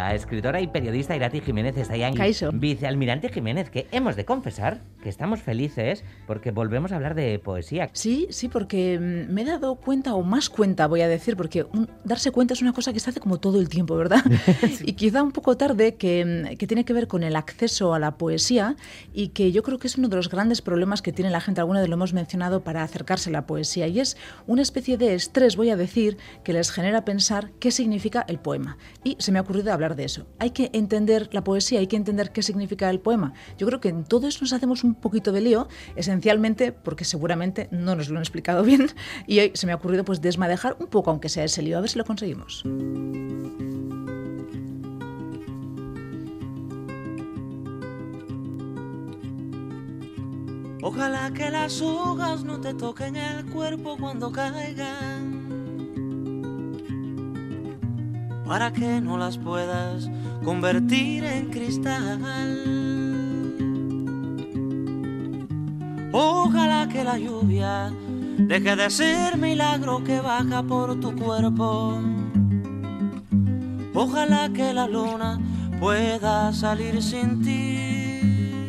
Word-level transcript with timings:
la 0.00 0.14
escritora 0.14 0.60
y 0.62 0.66
periodista 0.66 1.14
Irati 1.14 1.40
Jiménez 1.42 1.76
está. 1.76 1.94
Vicealmirante 2.52 3.28
Jiménez, 3.28 3.68
que 3.68 3.86
hemos 3.92 4.16
de 4.16 4.24
confesar 4.24 4.80
que 5.02 5.08
estamos 5.10 5.40
felices 5.42 6.04
porque 6.26 6.50
volvemos 6.52 6.92
a 6.92 6.96
hablar 6.96 7.14
de 7.14 7.38
poesía. 7.38 7.90
Sí, 7.92 8.26
sí, 8.30 8.48
porque 8.48 8.98
mm, 8.98 9.32
me 9.32 9.42
he 9.42 9.44
dado 9.44 9.74
cuenta, 9.74 10.14
o 10.14 10.22
más 10.22 10.48
cuenta 10.48 10.86
voy 10.86 11.02
a 11.02 11.08
decir, 11.08 11.36
porque 11.36 11.64
un- 11.64 11.88
darse 12.04 12.30
cuenta 12.30 12.54
es 12.54 12.62
una 12.62 12.72
cosa 12.72 12.92
que 12.94 13.00
se 13.00 13.10
hace 13.10 13.20
como 13.20 13.38
todo 13.40 13.60
el 13.60 13.68
tiempo, 13.68 13.94
¿verdad? 13.96 14.22
Y 14.84 14.94
quizá 14.94 15.22
un 15.22 15.32
poco 15.32 15.56
tarde, 15.58 15.96
que, 15.96 16.24
mm, 16.52 16.56
que 16.56 16.66
tiene 16.66 16.84
que 16.86 16.92
ver 16.94 17.06
con 17.06 17.22
el 17.22 17.36
acceso 17.36 17.92
a 17.92 17.98
la 17.98 18.16
poesía 18.16 18.76
y 19.12 19.28
que 19.28 19.52
yo 19.52 19.62
creo 19.62 19.78
que 19.78 19.86
es 19.86 19.98
uno 19.98 20.08
de 20.08 20.16
los 20.16 20.30
grandes 20.30 20.62
problemas 20.62 21.02
que 21.02 21.12
tiene 21.12 21.30
la 21.30 21.40
gente, 21.42 21.60
alguna 21.60 21.80
de 21.82 21.88
lo 21.88 21.94
hemos 21.94 22.12
mencionado, 22.14 22.62
para 22.64 22.82
acercarse 22.82 23.28
a 23.28 23.32
la 23.32 23.46
poesía. 23.46 23.86
Y 23.86 24.00
es 24.00 24.16
una 24.46 24.62
especie 24.62 24.96
de 24.96 25.14
estrés, 25.14 25.56
voy 25.56 25.68
a 25.70 25.76
decir, 25.76 26.16
que 26.44 26.52
les 26.54 26.70
genera 26.70 27.04
pensar 27.04 27.50
qué 27.60 27.70
significa 27.70 28.24
el 28.28 28.38
poema. 28.38 28.78
Y 29.04 29.16
se 29.18 29.30
me 29.32 29.38
ha 29.38 29.42
ocurrido 29.42 29.72
hablar 29.72 29.89
de 29.94 30.04
eso. 30.04 30.26
Hay 30.38 30.50
que 30.50 30.70
entender 30.72 31.28
la 31.32 31.44
poesía, 31.44 31.80
hay 31.80 31.86
que 31.86 31.96
entender 31.96 32.32
qué 32.32 32.42
significa 32.42 32.90
el 32.90 33.00
poema. 33.00 33.32
Yo 33.58 33.66
creo 33.66 33.80
que 33.80 33.88
en 33.88 34.04
todo 34.04 34.26
eso 34.26 34.38
nos 34.42 34.52
hacemos 34.52 34.84
un 34.84 34.94
poquito 34.94 35.32
de 35.32 35.40
lío, 35.40 35.68
esencialmente 35.96 36.72
porque 36.72 37.04
seguramente 37.04 37.68
no 37.70 37.94
nos 37.96 38.08
lo 38.08 38.16
han 38.16 38.22
explicado 38.22 38.62
bien 38.62 38.88
y 39.26 39.40
hoy 39.40 39.52
se 39.54 39.66
me 39.66 39.72
ha 39.72 39.76
ocurrido 39.76 40.04
pues 40.04 40.20
desmadejar 40.20 40.76
un 40.78 40.86
poco, 40.86 41.10
aunque 41.10 41.28
sea 41.28 41.44
ese 41.44 41.62
lío, 41.62 41.78
a 41.78 41.80
ver 41.80 41.90
si 41.90 41.98
lo 41.98 42.04
conseguimos. 42.04 42.64
Ojalá 50.82 51.30
que 51.32 51.50
las 51.50 51.80
hojas 51.82 52.42
no 52.42 52.60
te 52.60 52.74
toquen 52.74 53.16
el 53.16 53.44
cuerpo 53.46 53.96
cuando 53.98 54.32
caigan. 54.32 55.39
Para 58.50 58.72
que 58.72 59.00
no 59.00 59.16
las 59.16 59.38
puedas 59.38 60.10
convertir 60.42 61.22
en 61.22 61.50
cristal. 61.50 62.20
Ojalá 66.10 66.88
que 66.88 67.04
la 67.04 67.16
lluvia 67.16 67.92
deje 68.38 68.74
de 68.74 68.90
ser 68.90 69.36
milagro 69.36 70.02
que 70.02 70.18
baja 70.18 70.64
por 70.64 70.98
tu 70.98 71.14
cuerpo. 71.14 71.96
Ojalá 73.94 74.50
que 74.52 74.74
la 74.74 74.88
luna 74.88 75.38
pueda 75.78 76.52
salir 76.52 77.00
sin 77.00 77.42
ti. 77.42 78.68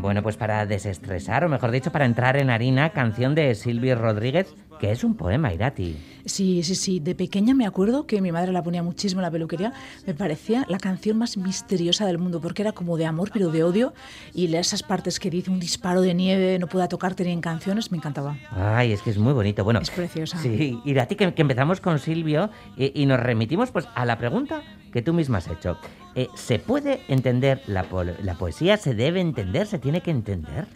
Bueno, 0.00 0.22
pues 0.22 0.38
para 0.38 0.64
desestresar, 0.64 1.44
o 1.44 1.50
mejor 1.50 1.72
dicho, 1.72 1.92
para 1.92 2.06
entrar 2.06 2.38
en 2.38 2.48
harina, 2.48 2.88
canción 2.88 3.34
de 3.34 3.54
Silvio 3.54 3.96
Rodríguez, 3.96 4.54
que 4.80 4.90
es 4.90 5.04
un 5.04 5.14
poema, 5.14 5.52
Irati. 5.52 5.96
Sí, 6.24 6.62
sí, 6.62 6.74
sí. 6.74 7.00
De 7.00 7.14
pequeña 7.14 7.54
me 7.54 7.66
acuerdo 7.66 8.06
que 8.06 8.20
mi 8.20 8.32
madre 8.32 8.50
la 8.52 8.62
ponía 8.62 8.82
muchísimo 8.82 9.20
en 9.20 9.24
la 9.24 9.30
peluquería. 9.30 9.72
Me 10.06 10.14
parecía 10.14 10.64
la 10.68 10.78
canción 10.78 11.18
más 11.18 11.36
misteriosa 11.36 12.06
del 12.06 12.18
mundo 12.18 12.40
porque 12.40 12.62
era 12.62 12.72
como 12.72 12.96
de 12.96 13.06
amor, 13.06 13.30
pero 13.32 13.50
de 13.50 13.62
odio. 13.62 13.92
Y 14.34 14.54
esas 14.54 14.82
partes 14.82 15.20
que 15.20 15.30
dice 15.30 15.50
un 15.50 15.60
disparo 15.60 16.00
de 16.00 16.14
nieve, 16.14 16.58
no 16.58 16.66
pueda 16.66 16.88
tocarte 16.88 17.24
ni 17.24 17.32
en 17.32 17.40
canciones, 17.40 17.90
me 17.92 17.98
encantaba. 17.98 18.36
Ay, 18.50 18.92
es 18.92 19.02
que 19.02 19.10
es 19.10 19.18
muy 19.18 19.32
bonito. 19.32 19.64
Bueno, 19.64 19.80
Es 19.80 19.90
preciosa. 19.90 20.38
Sí, 20.38 20.78
Irati, 20.84 21.14
que, 21.14 21.34
que 21.34 21.42
empezamos 21.42 21.80
con 21.80 21.98
Silvio 21.98 22.50
y, 22.76 23.02
y 23.02 23.06
nos 23.06 23.20
remitimos 23.20 23.70
pues 23.70 23.86
a 23.94 24.04
la 24.06 24.16
pregunta 24.18 24.62
que 24.92 25.02
tú 25.02 25.12
misma 25.12 25.38
has 25.38 25.48
hecho. 25.48 25.76
Eh, 26.16 26.26
¿Se 26.34 26.58
puede 26.58 27.02
entender 27.06 27.62
la, 27.68 27.84
po- 27.84 28.02
la 28.02 28.34
poesía? 28.34 28.76
¿Se 28.76 28.94
debe 28.94 29.20
entender? 29.20 29.68
¿Se 29.68 29.78
tiene 29.78 30.00
que 30.00 30.10
entender? 30.10 30.66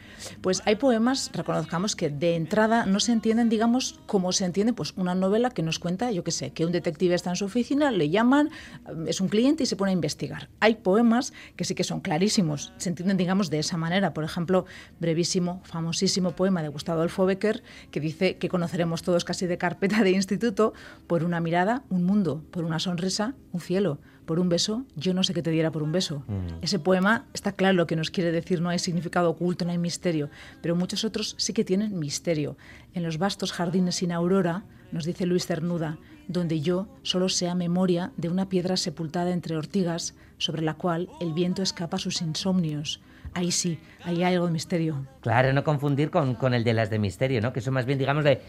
Pues 0.41 0.63
hay 0.65 0.77
poemas, 0.77 1.31
reconozcamos 1.35 1.97
que 1.97 2.09
de 2.09 2.37
entrada 2.37 2.87
no 2.87 3.01
se 3.01 3.11
entienden, 3.13 3.49
digamos, 3.49 3.94
como 4.07 4.33
se 4.33 4.45
entiende 4.45 4.73
pues 4.73 4.93
una 4.97 5.15
novela 5.15 5.51
que 5.51 5.63
nos 5.63 5.79
cuenta, 5.79 6.11
yo 6.11 6.25
qué 6.25 6.31
sé, 6.31 6.51
que 6.51 6.65
un 6.65 6.73
detective 6.73 7.15
está 7.15 7.31
en 7.31 7.37
su 7.37 7.45
oficina, 7.45 7.91
le 7.91 8.11
llaman, 8.11 8.51
eh, 8.89 8.93
es 9.09 9.21
un 9.21 9.29
cliente 9.29 9.63
y 9.63 9.67
se 9.67 9.77
pone 9.77 9.91
a 9.91 9.95
investigar. 9.95 10.49
Hay 10.61 10.77
poemas 10.77 11.33
que 11.57 11.65
sí 11.65 11.75
que 11.75 11.85
son 11.85 12.01
clarísimos, 12.01 12.73
se 12.77 12.89
entienden, 12.89 13.17
digamos, 13.17 13.51
de 13.51 13.59
esa 13.59 13.77
manera. 13.77 14.15
Por 14.15 14.25
ejemplo, 14.25 14.67
brevísimo, 15.01 15.61
famosísimo 15.65 16.33
poema 16.33 16.63
de 16.63 16.69
Gustavo 16.69 16.99
Adolfo 16.99 17.27
Becker 17.27 17.63
que 17.91 18.01
dice 18.01 18.37
que 18.37 18.49
conoceremos 18.49 19.03
todos 19.03 19.25
casi 19.25 19.47
de 19.47 19.59
carpeta 19.59 20.03
de 20.03 20.11
instituto 20.11 20.75
por 21.07 21.25
una 21.25 21.41
mirada, 21.41 21.83
un 21.91 22.05
mundo, 22.05 22.45
por 22.51 22.65
una 22.65 22.79
sonrisa, 22.79 23.35
un 23.53 23.61
cielo. 23.61 23.99
Por 24.27 24.39
un 24.39 24.49
beso, 24.49 24.85
yo 24.97 25.13
no 25.13 25.23
sé 25.23 25.35
qué 25.35 25.43
te 25.43 25.51
diera 25.51 25.71
por 25.71 25.83
un 25.83 25.93
beso. 25.93 26.25
Ese 26.63 26.79
poema 26.79 27.27
está 27.35 27.53
claro 27.53 27.75
lo 27.75 27.87
que 27.87 27.97
nos 27.97 28.11
quiere 28.11 28.33
decir, 28.33 28.61
no 28.61 28.71
hay 28.71 28.79
significado 28.79 29.31
oculto, 29.31 29.65
no 29.65 29.71
hay 29.71 29.79
misterio, 29.79 30.31
pero 30.63 30.77
muchos 30.77 31.05
otros 31.05 31.35
sí 31.39 31.53
que 31.53 31.65
tienen 31.65 31.99
misterio. 31.99 32.57
En 32.95 33.03
los 33.03 33.19
vastos 33.19 33.53
jardines 33.53 33.97
sin 33.97 34.13
aurora, 34.13 34.65
nos 34.93 35.05
dice 35.05 35.27
Luis 35.27 35.47
Cernuda, 35.47 35.99
donde 36.29 36.61
yo 36.61 36.87
solo 37.03 37.29
sea 37.29 37.55
memoria 37.55 38.13
de 38.17 38.29
una 38.29 38.49
piedra 38.49 38.77
sepultada 38.77 39.33
entre 39.33 39.57
ortigas, 39.57 40.15
sobre 40.39 40.63
la 40.63 40.75
cual 40.75 41.09
el 41.21 41.33
viento 41.33 41.63
escapa 41.63 41.99
sus 41.99 42.23
insomnios. 42.23 43.01
Ahí 43.35 43.51
sí, 43.51 43.81
ahí 44.05 44.23
hay 44.23 44.35
algo 44.35 44.47
de 44.47 44.53
misterio. 44.53 45.07
Claro, 45.21 45.53
no 45.53 45.65
confundir 45.65 46.11
con, 46.11 46.37
con 46.37 46.55
el 46.55 46.63
de 46.63 46.73
las 46.73 46.89
de 46.89 47.01
misterio, 47.01 47.41
¿no? 47.41 47.53
Que 47.53 47.61
son 47.61 47.75
más 47.75 47.85
bien, 47.85 47.99
digamos, 47.99 48.23
de, 48.23 48.41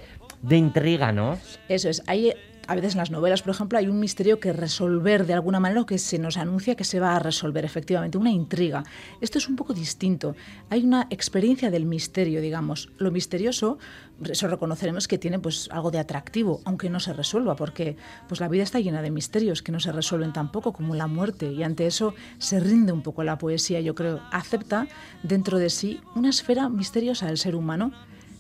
de 0.43 0.57
intriga, 0.57 1.11
¿no? 1.11 1.39
Eso 1.67 1.89
es, 1.89 2.03
hay 2.05 2.33
a 2.67 2.75
veces 2.75 2.93
en 2.93 2.99
las 2.99 3.11
novelas, 3.11 3.41
por 3.41 3.53
ejemplo, 3.53 3.77
hay 3.77 3.87
un 3.87 3.99
misterio 3.99 4.39
que 4.39 4.53
resolver 4.53 5.25
de 5.25 5.33
alguna 5.33 5.59
manera 5.59 5.81
o 5.81 5.85
que 5.85 5.97
se 5.97 6.19
nos 6.19 6.37
anuncia 6.37 6.75
que 6.75 6.83
se 6.83 6.99
va 6.99 7.15
a 7.15 7.19
resolver, 7.19 7.65
efectivamente, 7.65 8.17
una 8.17 8.31
intriga. 8.31 8.83
Esto 9.21 9.37
es 9.37 9.47
un 9.47 9.55
poco 9.55 9.73
distinto. 9.73 10.35
Hay 10.69 10.83
una 10.83 11.07
experiencia 11.09 11.71
del 11.71 11.85
misterio, 11.85 12.41
digamos. 12.41 12.89
Lo 12.97 13.11
misterioso, 13.11 13.77
eso 14.23 14.47
reconoceremos 14.47 15.07
que 15.07 15.17
tiene 15.17 15.39
pues 15.39 15.69
algo 15.71 15.91
de 15.91 15.99
atractivo, 15.99 16.61
aunque 16.65 16.89
no 16.89 16.99
se 16.99 17.13
resuelva, 17.13 17.55
porque 17.55 17.97
pues 18.27 18.39
la 18.39 18.47
vida 18.47 18.63
está 18.63 18.79
llena 18.79 19.01
de 19.01 19.11
misterios 19.11 19.61
que 19.61 19.71
no 19.71 19.79
se 19.79 19.91
resuelven 19.91 20.33
tampoco, 20.33 20.73
como 20.73 20.95
la 20.95 21.07
muerte, 21.07 21.51
y 21.51 21.63
ante 21.63 21.87
eso 21.87 22.13
se 22.37 22.59
rinde 22.59 22.91
un 22.91 23.01
poco 23.01 23.23
la 23.23 23.37
poesía, 23.37 23.81
yo 23.81 23.95
creo. 23.95 24.21
Acepta 24.31 24.87
dentro 25.23 25.59
de 25.59 25.69
sí 25.69 26.01
una 26.15 26.29
esfera 26.29 26.69
misteriosa 26.69 27.27
del 27.27 27.37
ser 27.37 27.55
humano 27.55 27.91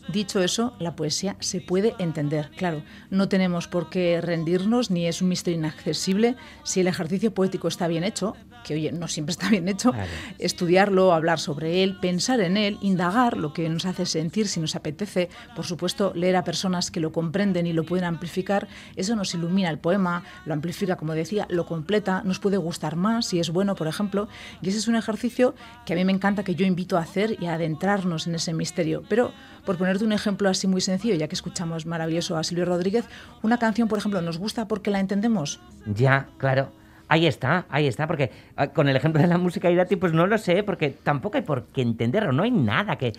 Dicho 0.07 0.41
eso, 0.41 0.73
la 0.79 0.95
poesía 0.95 1.35
se 1.39 1.61
puede 1.61 1.95
entender. 1.97 2.51
Claro, 2.55 2.83
no 3.09 3.27
tenemos 3.27 3.67
por 3.67 3.89
qué 3.89 4.21
rendirnos 4.21 4.91
ni 4.91 5.07
es 5.07 5.21
un 5.21 5.29
misterio 5.29 5.59
inaccesible 5.59 6.35
si 6.63 6.79
el 6.79 6.87
ejercicio 6.87 7.33
poético 7.33 7.67
está 7.67 7.87
bien 7.87 8.03
hecho, 8.03 8.35
que 8.63 8.75
oye, 8.75 8.91
no 8.91 9.07
siempre 9.07 9.31
está 9.31 9.49
bien 9.49 9.67
hecho, 9.67 9.93
estudiarlo, 10.39 11.13
hablar 11.13 11.39
sobre 11.39 11.83
él, 11.83 11.97
pensar 11.99 12.39
en 12.41 12.57
él, 12.57 12.77
indagar 12.81 13.37
lo 13.37 13.53
que 13.53 13.67
nos 13.69 13.85
hace 13.85 14.05
sentir 14.05 14.47
si 14.47 14.59
nos 14.59 14.75
apetece, 14.75 15.29
por 15.55 15.65
supuesto, 15.65 16.11
leer 16.15 16.35
a 16.35 16.43
personas 16.43 16.91
que 16.91 16.99
lo 16.99 17.11
comprenden 17.11 17.67
y 17.67 17.73
lo 17.73 17.83
pueden 17.83 18.05
amplificar, 18.05 18.67
eso 18.95 19.15
nos 19.15 19.33
ilumina 19.33 19.69
el 19.69 19.79
poema, 19.79 20.23
lo 20.45 20.53
amplifica, 20.53 20.97
como 20.97 21.13
decía, 21.13 21.47
lo 21.49 21.65
completa, 21.65 22.21
nos 22.25 22.39
puede 22.39 22.57
gustar 22.57 22.95
más 22.95 23.27
si 23.27 23.39
es 23.39 23.49
bueno, 23.49 23.75
por 23.75 23.87
ejemplo, 23.87 24.27
y 24.61 24.69
ese 24.69 24.77
es 24.77 24.87
un 24.87 24.95
ejercicio 24.95 25.55
que 25.85 25.93
a 25.93 25.95
mí 25.95 26.05
me 26.05 26.11
encanta 26.11 26.43
que 26.43 26.55
yo 26.55 26.65
invito 26.65 26.97
a 26.97 27.01
hacer 27.01 27.37
y 27.39 27.47
a 27.47 27.55
adentrarnos 27.55 28.27
en 28.27 28.35
ese 28.35 28.53
misterio. 28.53 29.03
Pero, 29.07 29.31
por 29.65 29.77
ponerte 29.95 30.05
un 30.05 30.11
ejemplo 30.11 30.49
así 30.49 30.67
muy 30.67 30.81
sencillo, 30.81 31.15
ya 31.15 31.27
que 31.27 31.35
escuchamos 31.35 31.85
maravilloso 31.85 32.37
a 32.37 32.43
Silvio 32.43 32.65
Rodríguez, 32.65 33.05
una 33.43 33.57
canción, 33.57 33.87
por 33.87 33.97
ejemplo, 33.97 34.21
¿nos 34.21 34.37
gusta 34.37 34.67
porque 34.67 34.91
la 34.91 34.99
entendemos? 34.99 35.61
Ya, 35.85 36.27
claro. 36.37 36.71
Ahí 37.07 37.27
está, 37.27 37.65
ahí 37.69 37.85
está, 37.85 38.07
porque 38.07 38.31
ah, 38.57 38.67
con 38.67 38.89
el 38.89 38.95
ejemplo 38.95 39.21
de 39.21 39.27
la 39.27 39.37
música 39.37 39.69
Irati, 39.69 39.95
pues 39.95 40.11
no 40.11 40.25
lo 40.25 40.39
sé, 40.39 40.63
porque 40.63 40.89
tampoco 40.89 41.37
hay 41.37 41.43
por 41.43 41.67
qué 41.67 41.81
entenderlo, 41.83 42.31
no 42.31 42.43
hay 42.43 42.51
nada 42.51 42.97
que, 42.97 43.13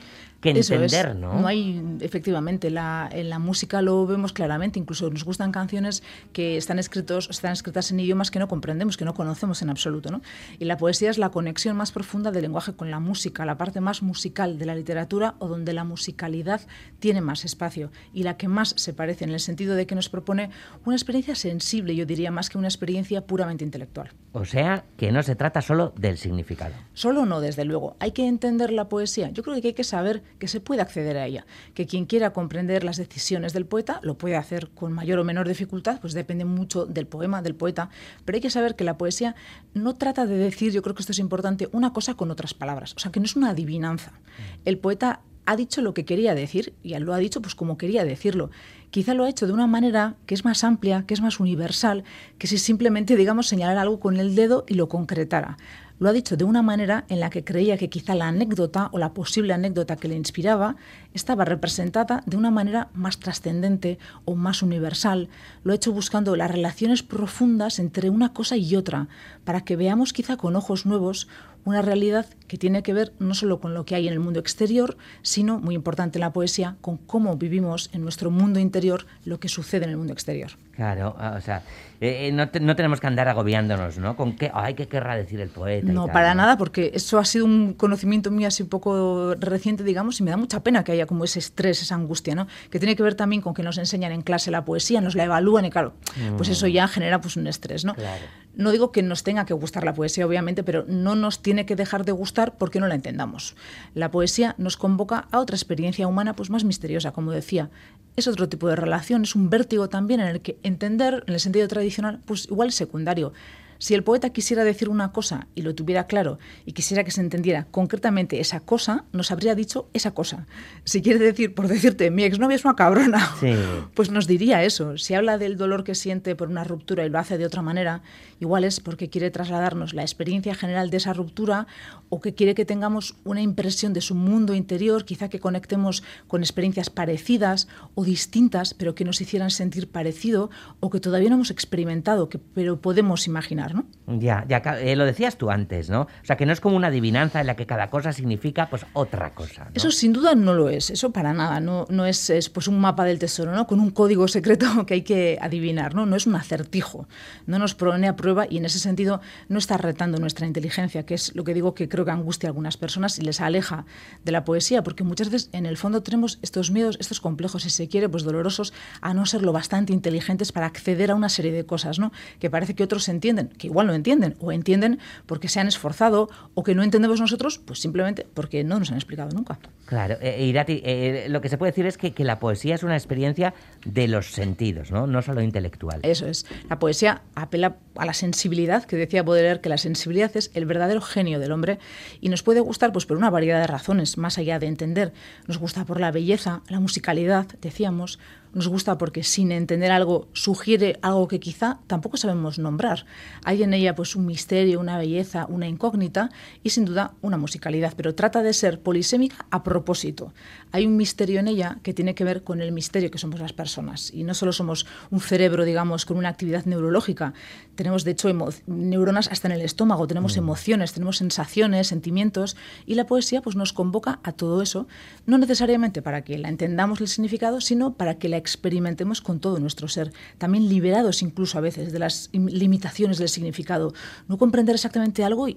que 0.52 0.60
Eso 0.60 0.74
es. 0.74 0.92
entender, 0.92 1.16
¿no? 1.16 1.46
hay, 1.46 1.82
efectivamente, 2.00 2.70
la, 2.70 3.08
en 3.12 3.30
la 3.30 3.38
música 3.38 3.82
lo 3.82 4.06
vemos 4.06 4.32
claramente, 4.32 4.78
incluso 4.78 5.10
nos 5.10 5.24
gustan 5.24 5.52
canciones 5.52 6.02
que 6.32 6.56
están, 6.56 6.78
escritos, 6.78 7.28
están 7.30 7.52
escritas 7.52 7.90
en 7.90 8.00
idiomas 8.00 8.30
que 8.30 8.38
no 8.38 8.48
comprendemos, 8.48 8.96
que 8.96 9.04
no 9.04 9.14
conocemos 9.14 9.62
en 9.62 9.70
absoluto. 9.70 10.10
¿no? 10.10 10.22
Y 10.58 10.64
la 10.64 10.76
poesía 10.76 11.10
es 11.10 11.18
la 11.18 11.30
conexión 11.30 11.76
más 11.76 11.92
profunda 11.92 12.30
del 12.30 12.42
lenguaje 12.42 12.74
con 12.74 12.90
la 12.90 13.00
música, 13.00 13.44
la 13.44 13.56
parte 13.56 13.80
más 13.80 14.02
musical 14.02 14.58
de 14.58 14.66
la 14.66 14.74
literatura 14.74 15.34
o 15.38 15.48
donde 15.48 15.72
la 15.72 15.84
musicalidad 15.84 16.60
tiene 16.98 17.20
más 17.20 17.44
espacio 17.44 17.90
y 18.12 18.22
la 18.22 18.36
que 18.36 18.48
más 18.48 18.74
se 18.76 18.92
parece 18.92 19.24
en 19.24 19.30
el 19.30 19.40
sentido 19.40 19.74
de 19.74 19.86
que 19.86 19.94
nos 19.94 20.08
propone 20.08 20.50
una 20.84 20.96
experiencia 20.96 21.34
sensible, 21.34 21.94
yo 21.94 22.06
diría, 22.06 22.30
más 22.30 22.50
que 22.50 22.58
una 22.58 22.68
experiencia 22.68 23.26
puramente 23.26 23.64
intelectual. 23.64 24.10
O 24.38 24.44
sea, 24.44 24.84
que 24.98 25.12
no 25.12 25.22
se 25.22 25.34
trata 25.34 25.62
solo 25.62 25.94
del 25.96 26.18
significado. 26.18 26.74
Solo 26.92 27.24
no, 27.24 27.40
desde 27.40 27.64
luego. 27.64 27.96
Hay 28.00 28.12
que 28.12 28.26
entender 28.26 28.70
la 28.70 28.86
poesía. 28.86 29.30
Yo 29.30 29.42
creo 29.42 29.58
que 29.62 29.68
hay 29.68 29.72
que 29.72 29.82
saber 29.82 30.22
que 30.38 30.46
se 30.46 30.60
puede 30.60 30.82
acceder 30.82 31.16
a 31.16 31.24
ella. 31.24 31.46
Que 31.72 31.86
quien 31.86 32.04
quiera 32.04 32.34
comprender 32.34 32.84
las 32.84 32.98
decisiones 32.98 33.54
del 33.54 33.64
poeta 33.64 33.98
lo 34.02 34.18
puede 34.18 34.36
hacer 34.36 34.68
con 34.74 34.92
mayor 34.92 35.20
o 35.20 35.24
menor 35.24 35.48
dificultad, 35.48 36.02
pues 36.02 36.12
depende 36.12 36.44
mucho 36.44 36.84
del 36.84 37.06
poema, 37.06 37.40
del 37.40 37.54
poeta. 37.54 37.88
Pero 38.26 38.36
hay 38.36 38.42
que 38.42 38.50
saber 38.50 38.76
que 38.76 38.84
la 38.84 38.98
poesía 38.98 39.36
no 39.72 39.94
trata 39.94 40.26
de 40.26 40.36
decir, 40.36 40.70
yo 40.70 40.82
creo 40.82 40.94
que 40.94 41.00
esto 41.00 41.12
es 41.12 41.18
importante, 41.18 41.70
una 41.72 41.94
cosa 41.94 42.12
con 42.12 42.30
otras 42.30 42.52
palabras. 42.52 42.92
O 42.94 42.98
sea, 42.98 43.10
que 43.10 43.20
no 43.20 43.24
es 43.24 43.36
una 43.36 43.48
adivinanza. 43.48 44.20
El 44.66 44.76
poeta 44.76 45.22
ha 45.46 45.56
dicho 45.56 45.80
lo 45.80 45.94
que 45.94 46.04
quería 46.04 46.34
decir 46.34 46.74
y 46.82 46.96
lo 46.98 47.14
ha 47.14 47.18
dicho 47.18 47.40
pues 47.40 47.54
como 47.54 47.78
quería 47.78 48.04
decirlo. 48.04 48.50
quizá 48.90 49.14
lo 49.14 49.24
ha 49.24 49.28
hecho 49.28 49.46
de 49.46 49.52
una 49.52 49.66
manera 49.66 50.16
que 50.26 50.34
es 50.34 50.44
más 50.44 50.64
amplia, 50.64 51.04
que 51.06 51.14
es 51.14 51.20
más 51.20 51.40
universal, 51.40 52.04
que 52.38 52.46
si 52.46 52.58
simplemente, 52.58 53.16
digamos, 53.16 53.46
señalar 53.46 53.78
algo 53.78 54.00
con 54.00 54.16
el 54.16 54.34
dedo 54.34 54.64
y 54.68 54.74
lo 54.74 54.88
concretara. 54.88 55.56
Lo 55.98 56.10
ha 56.10 56.12
dicho 56.12 56.36
de 56.36 56.44
una 56.44 56.60
manera 56.60 57.06
en 57.08 57.20
la 57.20 57.30
que 57.30 57.42
creía 57.42 57.78
que 57.78 57.88
quizá 57.88 58.14
la 58.14 58.28
anécdota 58.28 58.90
o 58.92 58.98
la 58.98 59.14
posible 59.14 59.54
anécdota 59.54 59.96
que 59.96 60.08
le 60.08 60.14
inspiraba 60.14 60.76
estaba 61.14 61.46
representada 61.46 62.22
de 62.26 62.36
una 62.36 62.50
manera 62.50 62.90
más 62.92 63.18
trascendente 63.18 63.98
o 64.26 64.34
más 64.34 64.62
universal. 64.62 65.30
Lo 65.62 65.72
ha 65.72 65.76
hecho 65.76 65.92
buscando 65.92 66.36
las 66.36 66.50
relaciones 66.50 67.02
profundas 67.02 67.78
entre 67.78 68.10
una 68.10 68.34
cosa 68.34 68.58
y 68.58 68.76
otra, 68.76 69.08
para 69.44 69.62
que 69.62 69.76
veamos 69.76 70.12
quizá 70.12 70.36
con 70.36 70.54
ojos 70.54 70.84
nuevos 70.84 71.28
una 71.66 71.82
realidad 71.82 72.26
que 72.46 72.56
tiene 72.56 72.82
que 72.82 72.94
ver 72.94 73.12
no 73.18 73.34
solo 73.34 73.60
con 73.60 73.74
lo 73.74 73.84
que 73.84 73.96
hay 73.96 74.06
en 74.06 74.12
el 74.14 74.20
mundo 74.20 74.38
exterior, 74.40 74.96
sino, 75.22 75.58
muy 75.58 75.74
importante 75.74 76.18
en 76.18 76.20
la 76.20 76.32
poesía, 76.32 76.76
con 76.80 76.96
cómo 76.96 77.36
vivimos 77.36 77.90
en 77.92 78.02
nuestro 78.02 78.30
mundo 78.30 78.60
interior 78.60 79.04
lo 79.24 79.40
que 79.40 79.48
sucede 79.48 79.84
en 79.84 79.90
el 79.90 79.96
mundo 79.96 80.12
exterior. 80.12 80.52
Claro, 80.76 81.16
o 81.18 81.40
sea, 81.40 81.62
eh, 82.02 82.28
eh, 82.28 82.32
no, 82.32 82.50
no, 82.60 82.76
tenemos 82.76 83.00
que 83.00 83.06
andar 83.06 83.28
agobiándonos, 83.28 83.96
¿no? 83.96 84.14
Con 84.14 84.36
qué, 84.36 84.50
ay, 84.52 84.74
qué 84.74 84.86
querrá 84.86 85.16
decir 85.16 85.40
el 85.40 85.48
poeta. 85.48 85.90
No, 85.90 86.06
para 86.08 86.34
nada, 86.34 86.58
porque 86.58 86.90
eso 86.94 87.18
ha 87.18 87.24
sido 87.24 87.46
un 87.46 87.72
conocimiento 87.72 88.30
mío 88.30 88.48
así 88.48 88.62
un 88.62 88.68
poco 88.68 89.34
reciente, 89.36 89.84
digamos, 89.84 90.20
y 90.20 90.22
me 90.22 90.30
da 90.30 90.36
mucha 90.36 90.62
pena 90.62 90.84
que 90.84 90.92
haya 90.92 91.06
como 91.06 91.24
ese 91.24 91.38
estrés, 91.38 91.80
esa 91.80 91.94
angustia, 91.94 92.34
¿no? 92.34 92.46
Que 92.70 92.78
tiene 92.78 92.94
que 92.94 93.02
ver 93.02 93.14
también 93.14 93.40
con 93.40 93.54
que 93.54 93.62
nos 93.62 93.78
enseñan 93.78 94.12
en 94.12 94.20
clase 94.20 94.50
la 94.50 94.66
poesía, 94.66 95.00
nos 95.00 95.14
la 95.14 95.24
evalúan 95.24 95.64
y 95.64 95.70
claro, 95.70 95.94
pues 96.36 96.50
eso 96.50 96.66
mm. 96.66 96.70
ya 96.70 96.88
genera 96.88 97.22
pues 97.22 97.38
un 97.38 97.46
estrés, 97.46 97.86
¿no? 97.86 97.94
Claro. 97.94 98.24
No 98.54 98.70
digo 98.70 98.92
que 98.92 99.02
nos 99.02 99.22
tenga 99.22 99.46
que 99.46 99.54
gustar 99.54 99.84
la 99.84 99.94
poesía, 99.94 100.26
obviamente, 100.26 100.62
pero 100.62 100.84
no 100.88 101.14
nos 101.14 101.40
tiene 101.40 101.64
que 101.64 101.74
dejar 101.76 102.04
de 102.04 102.12
gustar 102.12 102.58
porque 102.58 102.80
no 102.80 102.86
la 102.86 102.94
entendamos. 102.94 103.56
La 103.94 104.10
poesía 104.10 104.54
nos 104.58 104.76
convoca 104.76 105.26
a 105.30 105.40
otra 105.40 105.56
experiencia 105.56 106.06
humana 106.06 106.36
pues 106.36 106.50
más 106.50 106.64
misteriosa, 106.64 107.12
como 107.12 107.32
decía. 107.32 107.70
Es 108.16 108.26
otro 108.28 108.48
tipo 108.48 108.68
de 108.68 108.76
relación, 108.76 109.24
es 109.24 109.34
un 109.34 109.50
vértigo 109.50 109.88
también 109.88 110.20
en 110.20 110.28
el 110.28 110.40
que 110.40 110.58
entender, 110.62 111.22
en 111.26 111.34
el 111.34 111.40
sentido 111.40 111.68
tradicional, 111.68 112.20
pues 112.24 112.46
igual 112.46 112.72
secundario. 112.72 113.34
Si 113.78 113.94
el 113.94 114.02
poeta 114.02 114.30
quisiera 114.30 114.64
decir 114.64 114.88
una 114.88 115.12
cosa 115.12 115.48
y 115.54 115.62
lo 115.62 115.74
tuviera 115.74 116.06
claro 116.06 116.38
y 116.64 116.72
quisiera 116.72 117.04
que 117.04 117.10
se 117.10 117.20
entendiera 117.20 117.66
concretamente 117.70 118.40
esa 118.40 118.60
cosa, 118.60 119.04
nos 119.12 119.30
habría 119.30 119.54
dicho 119.54 119.88
esa 119.92 120.12
cosa. 120.12 120.46
Si 120.84 121.02
quiere 121.02 121.18
decir, 121.18 121.54
por 121.54 121.68
decirte, 121.68 122.10
mi 122.10 122.24
exnovia 122.24 122.56
es 122.56 122.64
una 122.64 122.76
cabrona, 122.76 123.34
pues 123.94 124.10
nos 124.10 124.26
diría 124.26 124.62
eso. 124.64 124.98
Si 124.98 125.14
habla 125.14 125.38
del 125.38 125.56
dolor 125.56 125.84
que 125.84 125.94
siente 125.94 126.36
por 126.36 126.48
una 126.48 126.64
ruptura 126.64 127.04
y 127.04 127.08
lo 127.08 127.18
hace 127.18 127.38
de 127.38 127.46
otra 127.46 127.62
manera, 127.62 128.02
igual 128.40 128.64
es 128.64 128.80
porque 128.80 129.08
quiere 129.08 129.30
trasladarnos 129.30 129.94
la 129.94 130.02
experiencia 130.02 130.54
general 130.54 130.90
de 130.90 130.98
esa 130.98 131.12
ruptura 131.12 131.66
o 132.08 132.20
que 132.20 132.34
quiere 132.34 132.54
que 132.54 132.64
tengamos 132.64 133.16
una 133.24 133.40
impresión 133.40 133.92
de 133.92 134.00
su 134.00 134.14
mundo 134.14 134.54
interior, 134.54 135.04
quizá 135.04 135.28
que 135.28 135.40
conectemos 135.40 136.02
con 136.28 136.42
experiencias 136.42 136.90
parecidas 136.90 137.68
o 137.94 138.04
distintas, 138.04 138.74
pero 138.74 138.94
que 138.94 139.04
nos 139.04 139.20
hicieran 139.20 139.50
sentir 139.50 139.88
parecido 139.88 140.50
o 140.80 140.90
que 140.90 141.00
todavía 141.00 141.30
no 141.30 141.36
hemos 141.36 141.50
experimentado, 141.50 142.28
que, 142.28 142.38
pero 142.38 142.80
podemos 142.80 143.26
imaginar. 143.26 143.65
¿No? 143.74 143.86
Ya, 144.06 144.44
ya 144.48 144.58
eh, 144.80 144.96
lo 144.96 145.04
decías 145.04 145.36
tú 145.36 145.50
antes, 145.50 145.90
¿no? 145.90 146.02
O 146.02 146.24
sea, 146.24 146.36
que 146.36 146.46
no 146.46 146.52
es 146.52 146.60
como 146.60 146.76
una 146.76 146.88
adivinanza 146.88 147.40
en 147.40 147.46
la 147.46 147.56
que 147.56 147.66
cada 147.66 147.90
cosa 147.90 148.12
significa 148.12 148.68
pues 148.68 148.86
otra 148.92 149.34
cosa. 149.34 149.68
Eso 149.74 149.90
sin 149.90 150.12
duda 150.12 150.34
no 150.34 150.54
lo 150.54 150.68
es, 150.68 150.90
eso 150.90 151.12
para 151.12 151.32
nada, 151.32 151.60
no, 151.60 151.86
no 151.88 152.06
es, 152.06 152.50
pues 152.50 152.68
un 152.68 152.78
mapa 152.78 153.04
del 153.04 153.18
tesoro, 153.18 153.52
¿no? 153.52 153.66
Con 153.66 153.80
un 153.80 153.90
código 153.90 154.28
secreto 154.28 154.66
que 154.86 154.94
hay 154.94 155.02
que 155.02 155.38
adivinar, 155.40 155.94
¿no? 155.94 156.06
No 156.06 156.16
es 156.16 156.26
un 156.26 156.36
acertijo, 156.36 157.08
no 157.46 157.58
nos 157.58 157.74
pone 157.74 158.08
a 158.08 158.16
prueba 158.16 158.46
y 158.48 158.58
en 158.58 158.64
ese 158.64 158.78
sentido 158.78 159.20
no 159.48 159.58
está 159.58 159.76
retando 159.76 160.18
nuestra 160.18 160.46
inteligencia, 160.46 161.04
que 161.04 161.14
es 161.14 161.34
lo 161.34 161.44
que 161.44 161.54
digo 161.54 161.74
que 161.74 161.88
creo 161.88 162.04
que 162.04 162.10
angustia 162.10 162.48
a 162.48 162.50
algunas 162.50 162.76
personas 162.76 163.18
y 163.18 163.22
les 163.22 163.40
aleja 163.40 163.86
de 164.24 164.32
la 164.32 164.44
poesía, 164.44 164.82
porque 164.82 165.04
muchas 165.04 165.30
veces 165.30 165.50
en 165.52 165.66
el 165.66 165.76
fondo 165.76 166.02
tenemos 166.02 166.38
estos 166.42 166.70
miedos, 166.70 166.96
estos 167.00 167.20
complejos, 167.20 167.62
si 167.62 167.70
se 167.70 167.88
quiere, 167.88 168.08
pues 168.08 168.22
dolorosos, 168.22 168.72
a 169.00 169.14
no 169.14 169.26
ser 169.26 169.42
lo 169.42 169.52
bastante 169.52 169.92
inteligentes 169.92 170.52
para 170.52 170.66
acceder 170.66 171.10
a 171.10 171.14
una 171.14 171.28
serie 171.28 171.52
de 171.52 171.66
cosas, 171.66 171.98
¿no? 171.98 172.12
Que 172.38 172.50
parece 172.50 172.74
que 172.74 172.84
otros 172.84 173.08
entienden, 173.08 173.48
que 173.58 173.66
igual 173.68 173.86
no 173.86 173.94
entienden, 173.94 174.36
o 174.40 174.52
entienden 174.52 174.98
porque 175.26 175.48
se 175.48 175.60
han 175.60 175.68
esforzado, 175.68 176.28
o 176.54 176.62
que 176.62 176.74
no 176.74 176.82
entendemos 176.82 177.20
nosotros, 177.20 177.58
pues 177.58 177.80
simplemente 177.80 178.26
porque 178.34 178.64
no 178.64 178.78
nos 178.78 178.90
han 178.90 178.96
explicado 178.96 179.30
nunca. 179.30 179.58
Claro, 179.86 180.16
eh, 180.20 180.44
Irati, 180.44 180.82
eh, 180.84 181.26
lo 181.28 181.40
que 181.40 181.48
se 181.48 181.58
puede 181.58 181.72
decir 181.72 181.86
es 181.86 181.96
que, 181.96 182.12
que, 182.12 182.24
la 182.24 182.40
poesía 182.40 182.74
es 182.74 182.82
una 182.82 182.96
experiencia 182.96 183.54
de 183.84 184.08
los 184.08 184.32
sentidos, 184.32 184.90
¿no? 184.90 185.06
no 185.06 185.22
solo 185.22 185.42
intelectual. 185.42 186.00
Eso 186.02 186.26
es. 186.26 186.44
La 186.68 186.78
poesía 186.78 187.22
apela 187.34 187.76
a 187.94 188.04
la 188.04 188.14
sensibilidad, 188.14 188.84
que 188.84 188.96
decía 188.96 189.22
Baudelaire 189.22 189.60
que 189.60 189.68
la 189.68 189.78
sensibilidad 189.78 190.36
es 190.36 190.50
el 190.54 190.66
verdadero 190.66 191.00
genio 191.00 191.38
del 191.38 191.52
hombre 191.52 191.78
y 192.20 192.28
nos 192.28 192.42
puede 192.42 192.60
gustar 192.60 192.92
pues, 192.92 193.06
por 193.06 193.16
una 193.16 193.30
variedad 193.30 193.60
de 193.60 193.66
razones, 193.66 194.18
más 194.18 194.38
allá 194.38 194.58
de 194.58 194.66
entender. 194.66 195.12
Nos 195.46 195.58
gusta 195.58 195.84
por 195.84 196.00
la 196.00 196.10
belleza, 196.10 196.62
la 196.68 196.80
musicalidad, 196.80 197.46
decíamos, 197.60 198.18
nos 198.56 198.68
gusta 198.68 198.96
porque 198.96 199.22
sin 199.22 199.52
entender 199.52 199.92
algo 199.92 200.28
sugiere 200.32 200.98
algo 201.02 201.28
que 201.28 201.40
quizá 201.40 201.78
tampoco 201.86 202.16
sabemos 202.16 202.58
nombrar. 202.58 203.04
Hay 203.44 203.62
en 203.62 203.74
ella 203.74 203.94
pues 203.94 204.16
un 204.16 204.24
misterio, 204.24 204.80
una 204.80 204.96
belleza, 204.96 205.44
una 205.50 205.68
incógnita 205.68 206.30
y 206.62 206.70
sin 206.70 206.86
duda 206.86 207.12
una 207.20 207.36
musicalidad, 207.36 207.92
pero 207.98 208.14
trata 208.14 208.42
de 208.42 208.54
ser 208.54 208.80
polisémica 208.80 209.44
a 209.50 209.62
propósito. 209.62 210.32
Hay 210.72 210.86
un 210.86 210.96
misterio 210.96 211.38
en 211.38 211.48
ella 211.48 211.76
que 211.82 211.92
tiene 211.92 212.14
que 212.14 212.24
ver 212.24 212.44
con 212.44 212.62
el 212.62 212.72
misterio 212.72 213.10
que 213.10 213.18
somos 213.18 213.40
las 213.40 213.52
personas 213.52 214.10
y 214.10 214.24
no 214.24 214.32
solo 214.32 214.54
somos 214.54 214.86
un 215.10 215.20
cerebro, 215.20 215.66
digamos, 215.66 216.06
con 216.06 216.16
una 216.16 216.30
actividad 216.30 216.64
neurológica, 216.64 217.34
tenemos 217.74 218.04
de 218.04 218.12
hecho 218.12 218.30
neuronas 218.66 219.28
hasta 219.28 219.48
en 219.48 219.52
el 219.52 219.60
estómago, 219.60 220.06
tenemos 220.06 220.34
mm. 220.34 220.38
emociones, 220.38 220.94
tenemos 220.94 221.18
sensaciones, 221.18 221.88
sentimientos 221.88 222.56
y 222.86 222.94
la 222.94 223.04
poesía 223.04 223.42
pues 223.42 223.54
nos 223.54 223.74
convoca 223.74 224.18
a 224.22 224.32
todo 224.32 224.62
eso, 224.62 224.88
no 225.26 225.36
necesariamente 225.36 226.00
para 226.00 226.22
que 226.22 226.38
la 226.38 226.48
entendamos 226.48 227.02
el 227.02 227.08
significado, 227.08 227.60
sino 227.60 227.92
para 227.92 228.14
que 228.14 228.30
la 228.30 228.38
experimentemos 228.46 229.20
con 229.20 229.40
todo 229.40 229.58
nuestro 229.58 229.88
ser, 229.88 230.12
también 230.38 230.68
liberados 230.68 231.22
incluso 231.22 231.58
a 231.58 231.60
veces 231.60 231.92
de 231.92 231.98
las 231.98 232.30
limitaciones 232.32 233.18
del 233.18 233.28
significado, 233.28 233.92
no 234.28 234.38
comprender 234.38 234.74
exactamente 234.74 235.24
algo 235.24 235.48
y, 235.48 235.56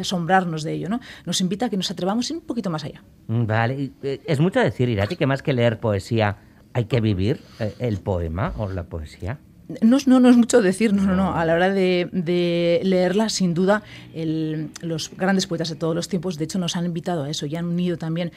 asombrarnos 0.00 0.62
de 0.62 0.72
ello, 0.72 0.88
¿no? 0.88 1.00
Nos 1.26 1.40
invita 1.40 1.66
a 1.66 1.70
que 1.70 1.76
nos 1.76 1.90
atrevamos 1.90 2.30
un 2.30 2.40
poquito 2.40 2.70
más 2.70 2.84
allá. 2.84 3.02
Mm, 3.28 3.46
vale, 3.46 3.90
eh, 4.02 4.20
es 4.24 4.40
mucho 4.40 4.60
decir, 4.60 4.88
Irati, 4.88 5.16
que 5.16 5.26
más 5.26 5.42
que 5.42 5.52
leer 5.52 5.78
poesía 5.80 6.38
hay 6.72 6.84
que 6.84 7.00
vivir 7.00 7.40
eh, 7.58 7.74
el 7.78 7.98
poema 7.98 8.54
o 8.56 8.68
la 8.68 8.84
poesía. 8.84 9.38
No, 9.82 9.98
no, 10.06 10.20
no, 10.20 10.28
es 10.28 10.36
mucho 10.36 10.62
decir, 10.62 10.92
no, 10.92 11.02
no, 11.02 11.14
no. 11.14 11.34
A 11.34 11.44
la 11.44 11.54
hora 11.54 11.70
de, 11.70 12.80
leerla, 12.82 13.28
sin 13.28 13.54
duda, 13.54 13.82
los 14.14 15.10
grandes 15.16 15.46
poetas 15.46 15.68
de 15.68 15.76
todos 15.76 15.94
los 15.94 16.08
tiempos, 16.08 16.38
de 16.38 16.44
hecho, 16.44 16.58
nos 16.58 16.76
han 16.76 16.86
invitado 16.86 17.24
a 17.24 17.30
eso 17.30 17.46
y 17.46 17.56
han 17.56 17.66
unido 17.66 17.96
también 17.96 18.32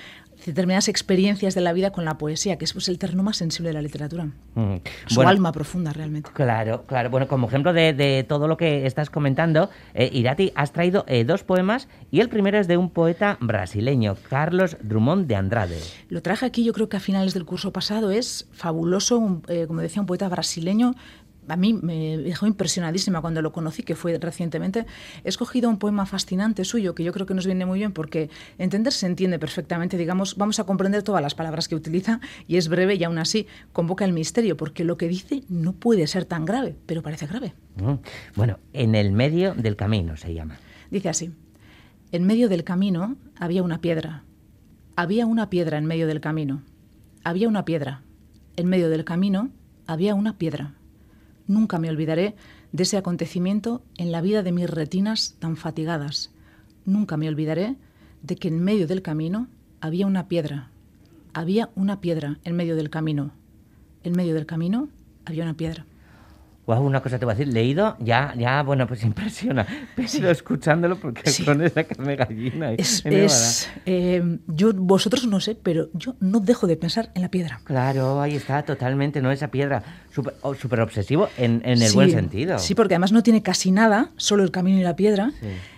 determinadas 0.45 0.87
experiencias 0.87 1.55
de 1.55 1.61
la 1.61 1.73
vida 1.73 1.91
con 1.91 2.05
la 2.05 2.17
poesía, 2.17 2.57
que 2.57 2.65
es 2.65 2.73
pues, 2.73 2.89
el 2.89 2.99
terreno 2.99 3.23
más 3.23 3.37
sensible 3.37 3.69
de 3.69 3.73
la 3.73 3.81
literatura. 3.81 4.27
Su 5.07 5.21
alma 5.21 5.51
profunda, 5.51 5.93
realmente. 5.93 6.29
Claro, 6.33 6.83
claro. 6.85 7.09
Bueno, 7.09 7.27
como 7.27 7.47
ejemplo 7.47 7.73
de, 7.73 8.25
todo 8.27 8.47
lo 8.47 8.57
que 8.57 8.85
estás 8.85 9.09
comentando, 9.09 9.69
eh, 9.93 10.09
Irati, 10.11 10.51
has 10.55 10.71
traído 10.71 11.05
eh, 11.07 11.23
dos 11.23 11.43
poemas 11.43 11.87
y 12.11 12.19
el 12.19 12.29
primero 12.29 12.59
es 12.59 12.67
de 12.67 12.77
un 12.77 12.89
poeta 12.89 13.37
brasileño, 13.39 14.15
Carlos 14.29 14.77
Drummond 14.81 15.27
de 15.27 15.35
Andrade. 15.35 15.79
Lo 16.09 16.21
traje 16.21 16.45
aquí, 16.45 16.63
yo 16.63 16.73
creo 16.73 16.89
que 16.89 16.97
a 16.97 16.99
finales 16.99 17.33
del 17.33 17.45
curso 17.45 17.71
pasado, 17.71 18.11
es 18.11 18.47
fabuloso, 18.51 19.41
eh, 19.47 19.65
como 19.67 19.81
decía, 19.81 20.01
un 20.01 20.07
poeta 20.07 20.27
brasileño 20.29 20.95
a 21.47 21.55
mí 21.55 21.73
me 21.73 22.17
dejó 22.17 22.47
impresionadísima 22.47 23.21
cuando 23.21 23.41
lo 23.41 23.51
conocí, 23.51 23.83
que 23.83 23.95
fue 23.95 24.17
recientemente. 24.17 24.85
He 25.23 25.29
escogido 25.29 25.69
un 25.69 25.77
poema 25.77 26.05
fascinante 26.05 26.65
suyo 26.65 26.95
que 26.95 27.03
yo 27.03 27.11
creo 27.13 27.25
que 27.25 27.33
nos 27.33 27.45
viene 27.45 27.65
muy 27.65 27.79
bien 27.79 27.91
porque 27.91 28.29
entender 28.57 28.93
se 28.93 29.05
entiende 29.05 29.39
perfectamente. 29.39 29.97
Digamos, 29.97 30.35
vamos 30.37 30.59
a 30.59 30.63
comprender 30.63 31.03
todas 31.03 31.21
las 31.21 31.35
palabras 31.35 31.67
que 31.67 31.75
utiliza 31.75 32.19
y 32.47 32.57
es 32.57 32.67
breve 32.67 32.95
y 32.95 33.03
aún 33.03 33.17
así 33.17 33.47
convoca 33.71 34.05
el 34.05 34.13
misterio 34.13 34.57
porque 34.57 34.83
lo 34.83 34.97
que 34.97 35.07
dice 35.07 35.43
no 35.49 35.73
puede 35.73 36.07
ser 36.07 36.25
tan 36.25 36.45
grave, 36.45 36.75
pero 36.85 37.01
parece 37.01 37.27
grave. 37.27 37.53
Mm. 37.77 37.93
Bueno, 38.35 38.59
en 38.73 38.95
el 38.95 39.11
medio 39.11 39.53
del 39.53 39.75
camino 39.75 40.17
se 40.17 40.33
llama. 40.33 40.57
Dice 40.91 41.09
así: 41.09 41.31
En 42.11 42.25
medio 42.25 42.49
del 42.49 42.63
camino 42.63 43.15
había 43.37 43.63
una 43.63 43.81
piedra. 43.81 44.23
Había 44.95 45.25
una 45.25 45.49
piedra 45.49 45.77
en 45.77 45.85
medio 45.85 46.07
del 46.07 46.21
camino. 46.21 46.61
Había 47.23 47.47
una 47.47 47.65
piedra. 47.65 48.03
En 48.55 48.67
medio 48.67 48.89
del 48.89 49.03
camino 49.03 49.49
había 49.87 50.13
una 50.13 50.37
piedra. 50.37 50.73
Nunca 51.47 51.79
me 51.79 51.89
olvidaré 51.89 52.35
de 52.71 52.83
ese 52.83 52.97
acontecimiento 52.97 53.83
en 53.97 54.11
la 54.11 54.21
vida 54.21 54.43
de 54.43 54.51
mis 54.51 54.69
retinas 54.69 55.35
tan 55.39 55.57
fatigadas. 55.57 56.31
Nunca 56.85 57.17
me 57.17 57.27
olvidaré 57.27 57.75
de 58.21 58.35
que 58.35 58.47
en 58.47 58.63
medio 58.63 58.87
del 58.87 59.01
camino 59.01 59.47
había 59.81 60.07
una 60.07 60.27
piedra. 60.27 60.69
Había 61.33 61.69
una 61.75 61.99
piedra 61.99 62.39
en 62.43 62.55
medio 62.55 62.75
del 62.75 62.89
camino. 62.89 63.31
En 64.03 64.13
medio 64.13 64.33
del 64.33 64.45
camino 64.45 64.89
había 65.25 65.43
una 65.43 65.55
piedra. 65.55 65.85
Wow, 66.65 66.81
una 66.81 67.01
cosa 67.01 67.19
te 67.19 67.25
voy 67.25 67.33
a 67.33 67.35
decir, 67.35 67.53
leído, 67.53 67.97
ya, 67.99 68.33
ya, 68.37 68.63
bueno, 68.63 68.87
pues 68.87 69.03
impresiona, 69.03 69.67
pero 69.95 70.29
escuchándolo 70.29 70.97
porque 70.97 71.21
con 71.43 71.61
esa 71.61 71.83
carne 71.83 72.15
gallina. 72.15 72.71
Es, 72.73 73.05
es 73.05 73.69
eh, 73.85 74.39
yo, 74.47 74.71
vosotros 74.73 75.27
no 75.27 75.41
sé, 75.41 75.55
pero 75.55 75.89
yo 75.93 76.15
no 76.21 76.39
dejo 76.39 76.65
de 76.67 76.77
pensar 76.77 77.11
en 77.15 77.21
la 77.21 77.29
piedra. 77.29 77.59
Claro, 77.65 78.21
ahí 78.21 78.35
está, 78.35 78.63
totalmente, 78.63 79.21
¿no? 79.21 79.31
Esa 79.31 79.49
piedra, 79.49 79.83
súper 80.13 80.35
oh, 80.41 80.55
super 80.55 80.79
obsesivo 80.79 81.27
en, 81.37 81.61
en 81.65 81.81
el 81.81 81.91
buen 81.91 82.11
sentido. 82.11 82.57
Sí, 82.59 82.75
porque 82.75 82.93
además 82.93 83.11
no 83.11 83.23
tiene 83.23 83.43
casi 83.43 83.71
nada, 83.71 84.11
solo 84.15 84.43
el 84.43 84.51
camino 84.51 84.79
y 84.79 84.83
la 84.83 84.95
piedra, 84.95 85.33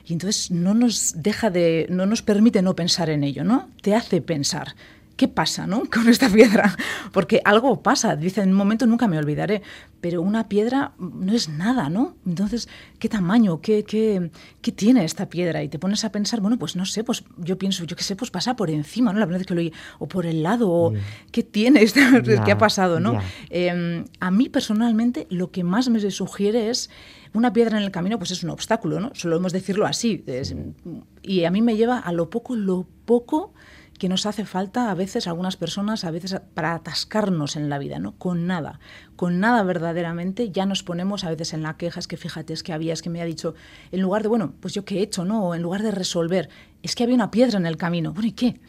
y 0.05 0.13
entonces 0.13 0.51
no 0.51 0.75
nos 0.75 1.15
deja 1.21 1.49
de, 1.49 1.87
no 1.89 2.05
nos 2.05 2.21
permite 2.21 2.61
no 2.61 2.75
pensar 2.75 3.09
en 3.09 3.23
ello, 3.23 3.43
¿no? 3.43 3.69
Te 3.81 3.95
hace 3.95 4.21
pensar 4.21 4.75
¿qué 5.15 5.27
pasa 5.27 5.67
¿no? 5.67 5.83
con 5.93 6.07
esta 6.09 6.29
piedra? 6.29 6.75
Porque 7.11 7.41
algo 7.45 7.81
pasa, 7.81 8.15
dice, 8.15 8.41
en 8.41 8.49
un 8.49 8.55
momento 8.55 8.85
nunca 8.85 9.07
me 9.07 9.17
olvidaré, 9.17 9.61
pero 10.01 10.21
una 10.21 10.47
piedra 10.47 10.93
no 10.97 11.33
es 11.33 11.49
nada, 11.49 11.89
¿no? 11.89 12.15
Entonces, 12.25 12.67
¿qué 12.99 13.09
tamaño, 13.09 13.61
qué, 13.61 13.83
qué, 13.83 14.31
qué 14.61 14.71
tiene 14.71 15.03
esta 15.03 15.29
piedra? 15.29 15.63
Y 15.63 15.69
te 15.69 15.79
pones 15.79 16.03
a 16.05 16.11
pensar, 16.11 16.41
bueno, 16.41 16.57
pues 16.57 16.75
no 16.75 16.85
sé, 16.85 17.03
pues 17.03 17.23
yo 17.37 17.57
pienso, 17.57 17.83
yo 17.85 17.95
qué 17.95 18.03
sé, 18.03 18.15
pues 18.15 18.31
pasa 18.31 18.55
por 18.55 18.69
encima, 18.69 19.11
¿no? 19.13 19.19
La 19.19 19.25
primera 19.25 19.39
vez 19.39 19.47
que 19.47 19.55
lo 19.55 19.61
oí, 19.61 19.73
o 19.99 20.07
por 20.07 20.25
el 20.25 20.43
lado, 20.43 20.69
o 20.69 20.93
qué 21.31 21.43
tiene, 21.43 21.85
qué 22.45 22.51
ha 22.51 22.57
pasado, 22.57 22.99
¿no? 22.99 23.19
Eh, 23.49 24.05
a 24.19 24.31
mí 24.31 24.49
personalmente 24.49 25.27
lo 25.29 25.51
que 25.51 25.63
más 25.63 25.89
me 25.89 25.99
sugiere 26.11 26.69
es 26.69 26.89
una 27.33 27.51
piedra 27.53 27.77
en 27.77 27.83
el 27.83 27.91
camino 27.91 28.17
pues 28.17 28.31
es 28.31 28.43
un 28.43 28.49
obstáculo, 28.49 28.99
¿no? 28.99 29.11
Solemos 29.13 29.51
decirlo 29.51 29.85
así. 29.85 30.23
y 31.21 31.43
a 31.43 31.51
mí 31.51 31.61
me 31.61 31.75
lleva 31.75 31.99
a 31.99 32.11
lo 32.11 32.29
poco, 32.29 32.55
lo 32.55 32.87
poco 33.05 33.53
que 33.97 34.09
nos 34.09 34.25
hace 34.25 34.45
falta 34.45 34.91
a 34.91 34.95
veces 34.95 35.27
algunas 35.27 35.55
personas, 35.57 36.03
a 36.03 36.11
veces 36.11 36.39
para 36.53 36.73
atascarnos 36.73 37.55
en 37.55 37.69
la 37.69 37.79
vida, 37.79 37.99
¿no? 37.99 38.17
Con 38.17 38.45
nada, 38.45 38.79
con 39.15 39.39
nada 39.39 39.63
verdaderamente, 39.63 40.51
ya 40.51 40.65
nos 40.65 40.83
ponemos 40.83 41.23
a 41.23 41.29
veces 41.29 41.53
en 41.53 41.63
la 41.63 41.77
queja, 41.77 41.99
es 41.99 42.07
que 42.07 42.17
fíjate, 42.17 42.53
es 42.53 42.63
que 42.63 42.73
había, 42.73 42.93
es 42.93 43.01
que 43.01 43.09
me 43.09 43.21
ha 43.21 43.25
dicho, 43.25 43.55
en 43.91 44.01
lugar 44.01 44.23
de, 44.23 44.29
bueno, 44.29 44.53
pues 44.59 44.73
yo 44.73 44.83
qué 44.83 44.99
he 44.99 45.01
hecho, 45.01 45.23
¿no? 45.23 45.45
O 45.45 45.55
en 45.55 45.61
lugar 45.61 45.81
de 45.81 45.91
resolver, 45.91 46.49
es 46.83 46.95
que 46.95 47.03
había 47.03 47.15
una 47.15 47.31
piedra 47.31 47.57
en 47.57 47.65
el 47.65 47.77
camino, 47.77 48.13
bueno, 48.13 48.27
¿y 48.27 48.33
qué? 48.33 48.59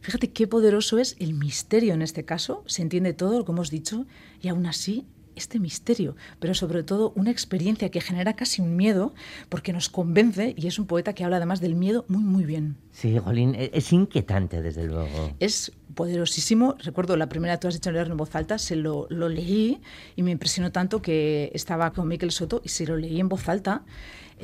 Fíjate 0.00 0.32
qué 0.32 0.48
poderoso 0.48 0.98
es 0.98 1.14
el 1.20 1.34
misterio 1.34 1.94
en 1.94 2.02
este 2.02 2.24
caso, 2.24 2.64
se 2.66 2.82
entiende 2.82 3.12
todo 3.12 3.44
que 3.44 3.52
hemos 3.52 3.70
dicho 3.70 4.06
y 4.40 4.48
aún 4.48 4.66
así 4.66 5.06
este 5.36 5.58
misterio, 5.58 6.16
pero 6.38 6.54
sobre 6.54 6.82
todo 6.82 7.12
una 7.16 7.30
experiencia 7.30 7.90
que 7.90 8.00
genera 8.00 8.34
casi 8.34 8.62
un 8.62 8.76
miedo 8.76 9.14
porque 9.48 9.72
nos 9.72 9.88
convence 9.88 10.54
y 10.56 10.66
es 10.66 10.78
un 10.78 10.86
poeta 10.86 11.14
que 11.14 11.24
habla 11.24 11.36
además 11.36 11.60
del 11.60 11.74
miedo 11.74 12.04
muy 12.08 12.22
muy 12.22 12.44
bien. 12.44 12.76
Sí, 12.90 13.18
Jolín, 13.18 13.54
e-, 13.54 13.70
es 13.72 13.92
inquietante 13.92 14.62
desde 14.62 14.84
luego. 14.84 15.34
Es 15.40 15.72
poderosísimo. 15.94 16.76
Recuerdo 16.78 17.16
la 17.16 17.28
primera 17.28 17.54
que 17.54 17.60
tú 17.60 17.68
has 17.68 17.74
dicho 17.74 17.90
leer 17.90 18.08
en 18.08 18.16
voz 18.16 18.34
alta, 18.34 18.58
se 18.58 18.76
lo, 18.76 19.06
lo 19.10 19.28
leí 19.28 19.80
y 20.16 20.22
me 20.22 20.30
impresionó 20.30 20.72
tanto 20.72 21.02
que 21.02 21.50
estaba 21.54 21.92
con 21.92 22.08
Miquel 22.08 22.30
Soto 22.30 22.60
y 22.64 22.68
se 22.68 22.86
lo 22.86 22.96
leí 22.96 23.20
en 23.20 23.28
voz 23.28 23.48
alta 23.48 23.82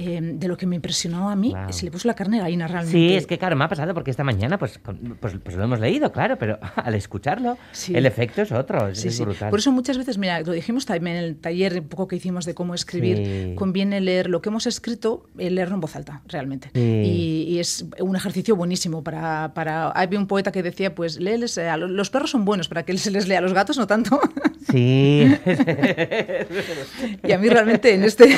Em, 0.00 0.38
de 0.38 0.47
lo 0.47 0.57
que 0.57 0.64
me 0.64 0.76
impresionó 0.76 1.28
a 1.28 1.35
mí, 1.35 1.52
se 1.71 1.85
le 1.85 1.90
puso 1.90 2.07
la 2.07 2.14
carne 2.14 2.38
gallina 2.38 2.69
realmente. 2.69 2.97
Sí, 2.97 3.14
es 3.14 3.26
que 3.26 3.37
claro, 3.37 3.57
me 3.57 3.64
ha 3.64 3.69
pasado 3.69 3.95
porque 3.95 4.12
esta 4.12 4.23
mañana 4.23 4.57
pues, 4.57 4.78
pues, 4.78 5.35
pues 5.43 5.57
lo 5.57 5.64
hemos 5.64 5.81
leído, 5.81 6.12
claro, 6.12 6.38
pero 6.38 6.57
al 6.76 6.95
escucharlo 6.95 7.59
el 7.93 8.07
efecto 8.07 8.43
es 8.43 8.52
otro, 8.52 8.87
es, 8.87 9.21
brutal. 9.21 9.50
Por 9.50 9.59
eso 9.59 9.73
muchas 9.73 9.99
veces, 9.99 10.17
mira, 10.17 10.40
lo 10.43 10.52
dijimos 10.52 10.87
también 10.87 11.17
en 11.17 11.25
el 11.25 11.37
taller 11.37 11.81
un 11.81 11.88
poco 11.88 12.07
que 12.07 12.14
hicimos 12.14 12.45
de 12.45 12.55
cómo 12.55 12.75
escribir, 12.75 13.57
conviene 13.57 14.00
leer 14.00 14.31
lo 14.31 14.40
que 14.40 14.50
hemos 14.50 14.69
escrito, 14.69 15.26
eh, 15.37 15.50
leerlo 15.50 15.75
en 15.75 15.81
voz 15.81 15.97
alta, 15.97 16.23
realmente. 16.28 16.71
Y, 16.78 17.59
es 17.59 17.87
un 17.99 18.14
ejercicio 18.14 18.55
buenísimo 18.55 19.02
para, 19.02 19.52
para... 19.52 19.90
Había 19.90 20.21
un 20.21 20.28
poeta 20.28 20.52
que 20.52 20.62
decía, 20.62 20.95
pues 20.95 21.19
a 21.59 21.76
los 21.76 22.11
perros 22.11 22.30
son 22.30 22.45
buenos 22.45 22.68
para 22.68 22.83
que 22.85 22.97
se 22.99 23.11
les 23.11 23.28
lea, 23.28 23.38
a 23.38 23.42
los 23.42 23.52
gatos 23.52 23.78
no 23.78 23.87
tanto. 23.87 24.21
Sí. 24.71 25.35
y 27.25 27.33
a 27.33 27.38
mí 27.38 27.49
realmente 27.49 27.95
en 27.95 28.04
este 28.04 28.37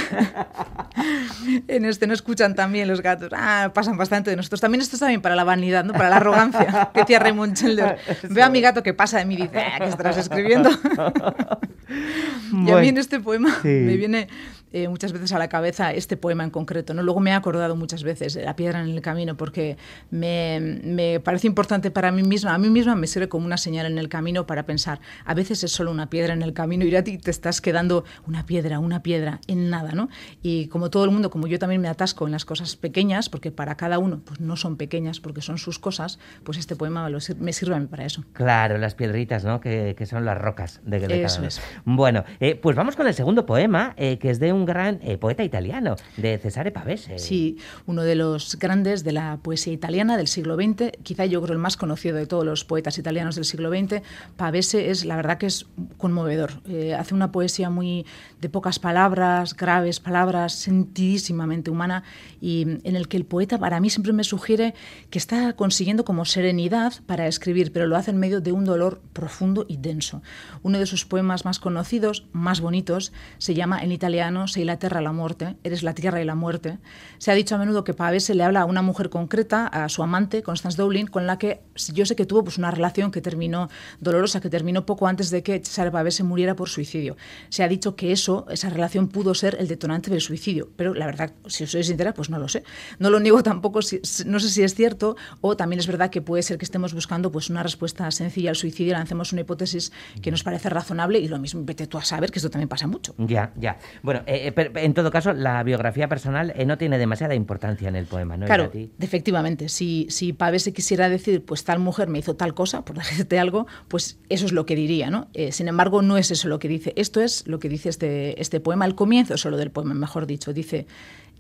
en 1.69 1.85
este 1.85 2.07
no 2.07 2.15
escuchan 2.15 2.55
también 2.55 2.89
los 2.89 3.03
gatos. 3.03 3.31
Ah, 3.35 3.71
pasan 3.75 3.97
bastante 3.97 4.31
de 4.31 4.37
nosotros. 4.37 4.61
También 4.61 4.81
esto 4.81 4.97
está 4.97 5.09
bien 5.09 5.21
para 5.21 5.35
la 5.35 5.45
vanidad, 5.45 5.85
¿no? 5.85 5.93
Para 5.93 6.11
la 6.11 6.17
arrogancia. 6.17 6.91
Que 6.95 7.01
decía 7.01 7.19
Raymond 7.19 7.57
Chandler. 7.57 7.99
Veo 8.29 8.45
a 8.45 8.51
mi 8.51 8.61
gato 8.61 8.83
que 8.83 8.95
pasa 8.95 9.19
de 9.19 9.25
mí 9.25 9.35
y 9.35 9.43
dice, 9.43 9.59
ah, 9.59 9.79
¿qué 9.79 9.89
estás 9.89 10.17
escribiendo? 10.17 10.71
y 12.53 12.71
a 12.71 12.77
mí 12.77 12.89
en 12.89 12.99
este 12.99 13.21
poema 13.21 13.59
me 13.63 13.97
viene 13.97 14.29
eh, 14.73 14.89
muchas 14.89 15.13
veces 15.13 15.33
a 15.33 15.39
la 15.39 15.49
cabeza 15.49 15.93
este 15.93 16.17
poema 16.17 16.45
en 16.45 16.51
concreto. 16.51 16.95
¿no? 16.95 17.03
Luego 17.03 17.21
me 17.21 17.31
he 17.31 17.35
acordado 17.35 17.77
muchas 17.77 18.03
veces 18.03 18.35
de 18.35 18.45
La 18.45 18.57
piedra 18.57 18.81
en 18.81 18.89
el 18.89 19.01
camino 19.01 19.37
porque 19.37 19.77
me, 20.11 20.81
me, 20.85 21.21
parece 21.21 21.47
importante 21.47 21.91
para 21.91 22.13
mí 22.13 22.23
misma. 22.23 22.55
A 22.55 22.59
mí 22.59 22.71
misma 22.71 22.95
me 22.95 23.07
sirve 23.07 23.29
como 23.29 23.47
una 23.47 23.57
señal 23.57 23.87
en 23.87 23.99
el 23.99 24.09
camino 24.09 24.47
para 24.47 24.65
pensar. 24.65 25.01
A 25.25 25.35
veces 25.35 25.65
es 25.65 25.73
solo 25.73 25.91
una 25.91 26.11
piedra 26.11 26.35
en 26.35 26.43
el 26.43 26.53
camino 26.53 26.85
y 26.85 26.95
a 26.95 27.05
ti 27.05 27.19
te 27.19 27.31
estás 27.31 27.61
quedando 27.61 28.05
una 28.27 28.47
piedra, 28.47 28.79
una 28.79 29.03
piedra, 29.03 29.41
en 29.47 29.71
nada. 29.71 29.93
¿no? 29.93 30.09
Y 30.43 30.69
como 30.69 30.91
todo 30.91 31.05
el 31.05 31.11
mundo, 31.11 31.31
como 31.31 31.47
yo 31.47 31.59
también 31.59 31.81
me 31.81 31.89
atasco 31.89 32.27
en 32.27 32.33
las 32.33 32.45
cosas 32.45 32.77
pequeñas, 32.77 33.29
porque 33.29 33.51
para 33.51 33.77
cada 33.77 33.99
uno 33.99 34.21
pues 34.25 34.41
no 34.41 34.57
son 34.57 34.77
pequeñas 34.77 35.21
porque 35.21 35.43
son 35.43 35.59
sus 35.59 35.79
cosas, 35.79 36.19
pues 36.45 36.59
este 36.59 36.77
poema 36.77 37.09
me 37.39 37.53
sirve 37.53 37.75
a 37.75 37.79
mí 37.79 37.87
para 37.87 38.05
eso. 38.05 38.25
Claro, 38.33 38.79
las 38.79 38.95
piedritas, 38.95 39.45
¿no? 39.45 39.61
que, 39.61 39.95
que 39.97 40.07
son 40.07 40.25
las 40.25 40.39
rocas 40.39 40.81
de, 40.85 41.01
de 41.01 41.23
eso 41.25 41.45
Es. 41.45 41.61
Bueno, 41.85 42.25
eh, 42.41 42.55
pues 42.55 42.77
vamos 42.77 42.97
con 42.97 43.07
el 43.07 43.15
segundo 43.15 43.47
poema, 43.47 43.95
eh, 43.97 44.19
que 44.19 44.31
es 44.31 44.39
de 44.39 44.53
un 44.53 44.60
un 44.61 44.67
gran 44.67 45.01
eh, 45.03 45.17
poeta 45.19 45.43
italiano, 45.43 45.97
de 46.17 46.39
Cesare 46.39 46.71
Pavese. 46.71 47.19
Sí, 47.19 47.59
uno 47.87 48.03
de 48.03 48.15
los 48.15 48.59
grandes 48.59 49.03
de 49.05 49.13
la 49.13 49.39
poesía 49.43 49.73
italiana 49.73 50.17
del 50.17 50.29
siglo 50.29 50.57
XX, 50.57 50.93
quizá 51.03 51.25
yo 51.25 51.41
creo 51.43 51.55
el 51.55 51.59
más 51.59 51.77
conocido 51.77 52.17
de 52.17 52.27
todos 52.27 52.45
los 52.45 52.65
poetas 52.65 52.99
italianos 52.99 53.35
del 53.35 53.45
siglo 53.45 53.71
XX. 53.71 54.03
Pavese 54.37 54.91
es, 54.91 55.05
la 55.05 55.17
verdad 55.17 55.39
que 55.39 55.47
es 55.47 55.67
conmovedor. 55.97 56.63
Eh, 56.69 56.95
hace 56.95 57.15
una 57.15 57.33
poesía 57.33 57.71
muy 57.71 58.07
de 58.41 58.49
pocas 58.49 58.79
palabras, 58.79 59.57
graves 59.57 60.01
palabras, 60.01 60.53
sentidísimamente 60.55 61.71
humana, 61.71 62.03
y 62.41 62.63
en 62.63 62.97
el 62.97 63.09
que 63.09 63.17
el 63.17 63.25
poeta 63.25 63.59
para 63.59 63.81
mí 63.81 63.91
siempre 63.91 64.13
me 64.13 64.25
sugiere 64.25 64.75
que 65.11 65.19
está 65.19 65.55
consiguiendo 65.55 66.05
como 66.05 66.25
serenidad 66.25 66.95
para 67.07 67.27
escribir, 67.27 67.73
pero 67.73 67.87
lo 67.87 67.97
hace 67.97 68.11
en 68.11 68.19
medio 68.19 68.41
de 68.41 68.53
un 68.53 68.65
dolor 68.65 69.01
profundo 69.13 69.65
y 69.69 69.79
denso. 69.79 70.23
Uno 70.63 70.79
de 70.79 70.87
sus 70.87 71.05
poemas 71.05 71.45
más 71.45 71.59
conocidos, 71.59 72.27
más 72.33 72.61
bonitos, 72.61 73.13
se 73.39 73.55
llama 73.55 73.83
en 73.83 73.93
italiano 73.93 74.49
y 74.57 74.65
la 74.65 74.79
tierra 74.79 75.01
la 75.01 75.13
muerte, 75.13 75.57
eres 75.65 75.83
la 75.83 75.95
tierra 75.95 76.21
y 76.21 76.25
la 76.25 76.35
muerte. 76.35 76.79
Se 77.19 77.31
ha 77.31 77.35
dicho 77.35 77.55
a 77.55 77.59
menudo 77.59 77.85
que 77.85 77.95
Pavese 77.95 78.35
le 78.35 78.43
habla 78.43 78.63
a 78.63 78.65
una 78.65 78.83
mujer 78.83 79.11
concreta, 79.11 79.67
a 79.67 79.89
su 79.89 80.03
amante, 80.03 80.43
Constance 80.43 80.77
Dowling, 80.77 81.07
con 81.07 81.27
la 81.27 81.39
que 81.39 81.61
yo 81.93 82.07
sé 82.07 82.17
que 82.17 82.27
tuvo 82.27 82.45
pues, 82.45 82.59
una 82.59 82.71
relación 82.71 83.11
que 83.11 83.21
terminó 83.21 83.69
dolorosa, 84.01 84.41
que 84.41 84.51
terminó 84.51 84.87
poco 84.87 85.07
antes 85.07 85.31
de 85.31 85.43
que 85.43 85.61
Cesare 85.61 85.91
Pavese 85.91 86.23
muriera 86.23 86.57
por 86.57 86.69
suicidio. 86.69 87.17
Se 87.49 87.63
ha 87.63 87.69
dicho 87.69 87.97
que 87.97 88.13
eso, 88.13 88.47
esa 88.51 88.71
relación 88.71 89.09
pudo 89.09 89.35
ser 89.35 89.57
el 89.61 89.69
detonante 89.69 90.11
del 90.11 90.21
suicidio, 90.21 90.71
pero 90.77 90.95
la 90.95 91.07
verdad, 91.07 91.33
si 91.47 91.65
os 91.65 91.71
soy 91.71 91.85
sincera, 91.85 92.15
pues 92.15 92.31
no 92.31 92.39
lo 92.39 92.49
sé. 92.49 92.65
No 92.99 93.11
lo 93.11 93.21
niego 93.21 93.43
tampoco, 93.43 93.81
no 94.27 94.41
sé 94.41 94.51
si 94.51 94.63
es 94.63 94.75
cierto, 94.75 95.17
o 95.41 95.57
también 95.57 95.81
es 95.81 95.87
verdad 95.87 96.11
que 96.11 96.23
puede 96.23 96.43
ser 96.43 96.59
que 96.59 96.65
estemos 96.65 96.95
buscando 96.95 97.31
pues, 97.31 97.51
una 97.51 97.63
respuesta 97.63 98.11
sencilla 98.11 98.51
al 98.51 98.57
suicidio, 98.57 98.95
lancemos 98.95 99.33
una 99.33 99.43
hipótesis 99.43 99.93
que 100.23 100.31
nos 100.31 100.43
parece 100.43 100.69
razonable 100.69 101.19
y 101.19 101.29
lo 101.29 101.39
mismo, 101.39 101.63
vete 101.65 101.87
tú 101.87 101.99
a 101.99 102.05
saber 102.05 102.31
que 102.31 102.39
esto 102.39 102.51
también 102.51 102.69
pasa 102.69 102.87
mucho. 102.87 103.15
Ya, 103.19 103.53
ya. 103.57 103.79
Bueno, 104.03 104.23
eh, 104.27 104.40
eh, 104.47 104.73
en 104.77 104.95
todo 104.95 105.11
caso, 105.11 105.33
la 105.33 105.63
biografía 105.63 106.09
personal 106.09 106.53
eh, 106.57 106.65
no 106.65 106.79
tiene 106.79 106.99
demasiada 106.99 107.35
importancia 107.35 107.89
en 107.89 107.97
el 107.97 108.07
poema, 108.07 108.37
¿no? 108.37 108.47
Claro, 108.47 108.71
efectivamente. 109.01 109.69
Si, 109.69 110.07
si 110.11 110.33
Pavese 110.33 110.73
quisiera 110.73 111.09
decir, 111.09 111.45
pues 111.45 111.65
tal 111.65 111.79
mujer 111.79 112.09
me 112.09 112.19
hizo 112.19 112.37
tal 112.37 112.55
cosa, 112.55 112.85
por 112.85 112.97
decirte 112.99 113.39
algo, 113.39 113.67
pues 113.89 114.19
eso 114.29 114.47
es 114.47 114.53
lo 114.53 114.67
que 114.67 114.77
diría, 114.77 115.11
¿no? 115.11 115.29
Eh, 115.35 115.53
sin 115.53 115.69
embargo, 115.69 116.03
no 116.03 116.19
es 116.19 116.31
eso 116.31 116.49
lo 116.49 116.59
que 116.59 116.69
dice. 116.69 116.93
Esto 116.97 117.21
es 117.21 117.47
lo 117.47 117.59
que 117.59 117.69
dice 117.69 117.89
este, 117.89 118.41
este 118.41 118.61
poema, 118.61 118.87
el 118.87 118.95
comienzo 118.95 119.37
solo 119.37 119.57
del 119.57 119.71
poema, 119.71 119.95
mejor 119.95 120.27
dicho. 120.27 120.53
Dice, 120.53 120.87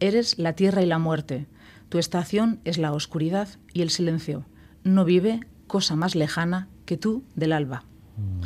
eres 0.00 0.38
la 0.38 0.54
tierra 0.54 0.82
y 0.82 0.86
la 0.86 0.98
muerte. 0.98 1.46
Tu 1.88 1.98
estación 1.98 2.60
es 2.64 2.78
la 2.78 2.92
oscuridad 2.92 3.48
y 3.72 3.82
el 3.82 3.90
silencio. 3.90 4.46
No 4.84 5.04
vive 5.04 5.40
cosa 5.66 5.96
más 5.96 6.14
lejana 6.14 6.68
que 6.84 6.96
tú 6.96 7.24
del 7.34 7.52
alba. 7.52 7.84
Mm. 8.16 8.42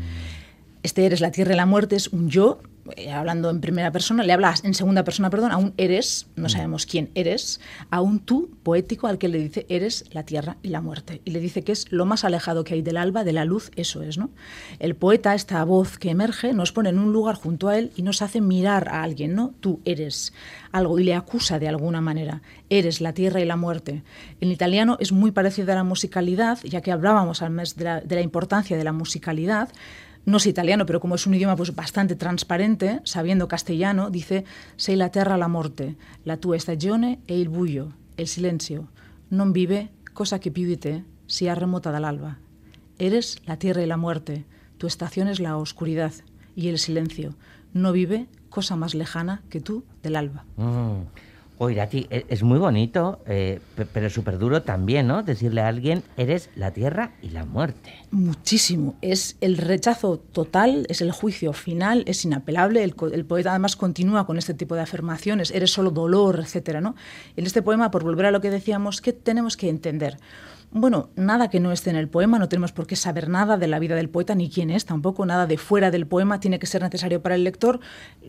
Este 0.82 1.06
eres 1.06 1.20
la 1.20 1.30
tierra 1.30 1.54
y 1.54 1.56
la 1.56 1.66
muerte 1.66 1.96
es 1.96 2.08
un 2.08 2.28
yo 2.28 2.60
eh, 2.60 2.73
hablando 3.12 3.50
en 3.50 3.60
primera 3.60 3.90
persona, 3.90 4.22
le 4.22 4.32
hablas 4.32 4.64
en 4.64 4.74
segunda 4.74 5.04
persona, 5.04 5.30
perdón, 5.30 5.52
a 5.52 5.56
un 5.56 5.72
eres, 5.76 6.26
no 6.36 6.46
mm. 6.46 6.50
sabemos 6.50 6.86
quién 6.86 7.10
eres, 7.14 7.60
a 7.90 8.00
un 8.00 8.20
tú 8.20 8.50
poético 8.62 9.06
al 9.06 9.18
que 9.18 9.28
le 9.28 9.38
dice 9.38 9.66
eres 9.68 10.04
la 10.12 10.24
tierra 10.24 10.56
y 10.62 10.68
la 10.68 10.80
muerte. 10.80 11.20
Y 11.24 11.30
le 11.30 11.40
dice 11.40 11.62
que 11.62 11.72
es 11.72 11.90
lo 11.90 12.04
más 12.04 12.24
alejado 12.24 12.64
que 12.64 12.74
hay 12.74 12.82
del 12.82 12.96
alba, 12.96 13.24
de 13.24 13.32
la 13.32 13.44
luz, 13.44 13.70
eso 13.76 14.02
es, 14.02 14.18
¿no? 14.18 14.30
El 14.78 14.94
poeta, 14.94 15.34
esta 15.34 15.64
voz 15.64 15.98
que 15.98 16.10
emerge, 16.10 16.52
nos 16.52 16.72
pone 16.72 16.90
en 16.90 16.98
un 16.98 17.12
lugar 17.12 17.36
junto 17.36 17.68
a 17.68 17.78
él 17.78 17.90
y 17.96 18.02
nos 18.02 18.22
hace 18.22 18.40
mirar 18.40 18.88
a 18.88 19.02
alguien, 19.02 19.34
¿no? 19.34 19.54
Tú 19.60 19.80
eres 19.84 20.32
algo 20.72 20.98
y 20.98 21.04
le 21.04 21.14
acusa 21.14 21.58
de 21.58 21.68
alguna 21.68 22.00
manera. 22.00 22.42
Eres 22.68 23.00
la 23.00 23.14
tierra 23.14 23.40
y 23.40 23.44
la 23.44 23.56
muerte. 23.56 24.02
En 24.40 24.50
italiano 24.50 24.96
es 25.00 25.12
muy 25.12 25.30
parecido 25.30 25.72
a 25.72 25.76
la 25.76 25.84
musicalidad, 25.84 26.58
ya 26.64 26.80
que 26.80 26.92
hablábamos 26.92 27.42
al 27.42 27.50
mes 27.50 27.76
de 27.76 27.84
la, 27.84 28.00
de 28.00 28.14
la 28.14 28.20
importancia 28.20 28.76
de 28.76 28.84
la 28.84 28.92
musicalidad 28.92 29.70
no 30.24 30.38
es 30.38 30.46
italiano, 30.46 30.86
pero 30.86 31.00
como 31.00 31.16
es 31.16 31.26
un 31.26 31.34
idioma 31.34 31.56
pues, 31.56 31.74
bastante 31.74 32.16
transparente, 32.16 33.00
sabiendo 33.04 33.48
castellano, 33.48 34.10
dice 34.10 34.44
sei 34.76 34.96
la 34.96 35.10
terra 35.10 35.36
la 35.36 35.48
morte, 35.48 35.96
la 36.24 36.38
tua 36.38 36.58
stagione 36.58 37.20
e 37.26 37.38
il 37.38 37.48
buio, 37.48 37.92
el 38.16 38.26
silencio. 38.26 38.88
Non 39.28 39.52
vive 39.52 39.90
cosa 40.12 40.38
que 40.38 40.50
più 40.50 40.66
di 40.66 40.76
te 40.76 41.04
sia 41.26 41.54
remota 41.54 41.90
dall'alba. 41.90 42.38
Eres 42.98 43.36
la 43.44 43.58
tierra 43.58 43.82
y 43.82 43.86
la 43.86 43.96
muerte, 43.96 44.44
tu 44.78 44.86
estación 44.86 45.28
es 45.28 45.40
la 45.40 45.56
oscuridad 45.56 46.12
y 46.54 46.68
el 46.68 46.78
silencio. 46.78 47.34
No 47.72 47.92
vive 47.92 48.28
cosa 48.48 48.76
más 48.76 48.94
lejana 48.94 49.42
que 49.50 49.60
tú 49.60 49.84
del 50.02 50.16
alba. 50.16 50.44
Mm. 50.56 51.10
Oye, 51.58 51.86
ti 51.86 52.06
e, 52.10 52.26
es 52.28 52.42
muy 52.42 52.58
bonito, 52.58 53.20
eh, 53.26 53.60
pero 53.92 54.10
súper 54.10 54.38
duro 54.38 54.62
también, 54.62 55.06
¿no? 55.06 55.22
Decirle 55.22 55.60
a 55.60 55.68
alguien, 55.68 56.02
eres 56.16 56.50
la 56.56 56.72
tierra 56.72 57.12
y 57.22 57.30
la 57.30 57.44
muerte. 57.44 57.92
Muchísimo. 58.10 58.96
Es 59.02 59.36
el 59.40 59.56
rechazo 59.56 60.18
total, 60.18 60.86
es 60.88 61.00
el 61.00 61.12
juicio 61.12 61.52
final, 61.52 62.02
es 62.06 62.24
inapelable. 62.24 62.82
El, 62.82 62.94
poeta 63.24 63.50
además 63.50 63.76
continúa 63.76 64.26
con 64.26 64.36
este 64.36 64.54
tipo 64.54 64.74
de 64.74 64.82
afirmaciones, 64.82 65.52
eres 65.52 65.70
solo 65.70 65.90
dolor, 65.90 66.40
etcétera, 66.40 66.80
¿no? 66.80 66.96
En 67.36 67.46
este 67.46 67.62
poema, 67.62 67.90
por 67.90 68.02
volver 68.02 68.26
a 68.26 68.30
lo 68.32 68.40
que 68.40 68.50
decíamos, 68.50 69.00
¿qué 69.00 69.12
tenemos 69.12 69.56
que 69.56 69.68
entender? 69.68 70.16
Bueno, 70.76 71.10
nada 71.14 71.50
que 71.50 71.60
no 71.60 71.70
esté 71.70 71.90
en 71.90 71.96
el 71.96 72.08
poema, 72.08 72.40
no 72.40 72.48
tenemos 72.48 72.72
por 72.72 72.88
qué 72.88 72.96
saber 72.96 73.28
nada 73.28 73.56
de 73.56 73.68
la 73.68 73.78
vida 73.78 73.94
del 73.94 74.08
poeta 74.08 74.34
ni 74.34 74.50
quién 74.50 74.70
es, 74.70 74.84
tampoco 74.84 75.24
nada 75.24 75.46
de 75.46 75.56
fuera 75.56 75.92
del 75.92 76.04
poema 76.04 76.40
tiene 76.40 76.58
que 76.58 76.66
ser 76.66 76.82
necesario 76.82 77.22
para 77.22 77.36
el 77.36 77.44
lector, 77.44 77.78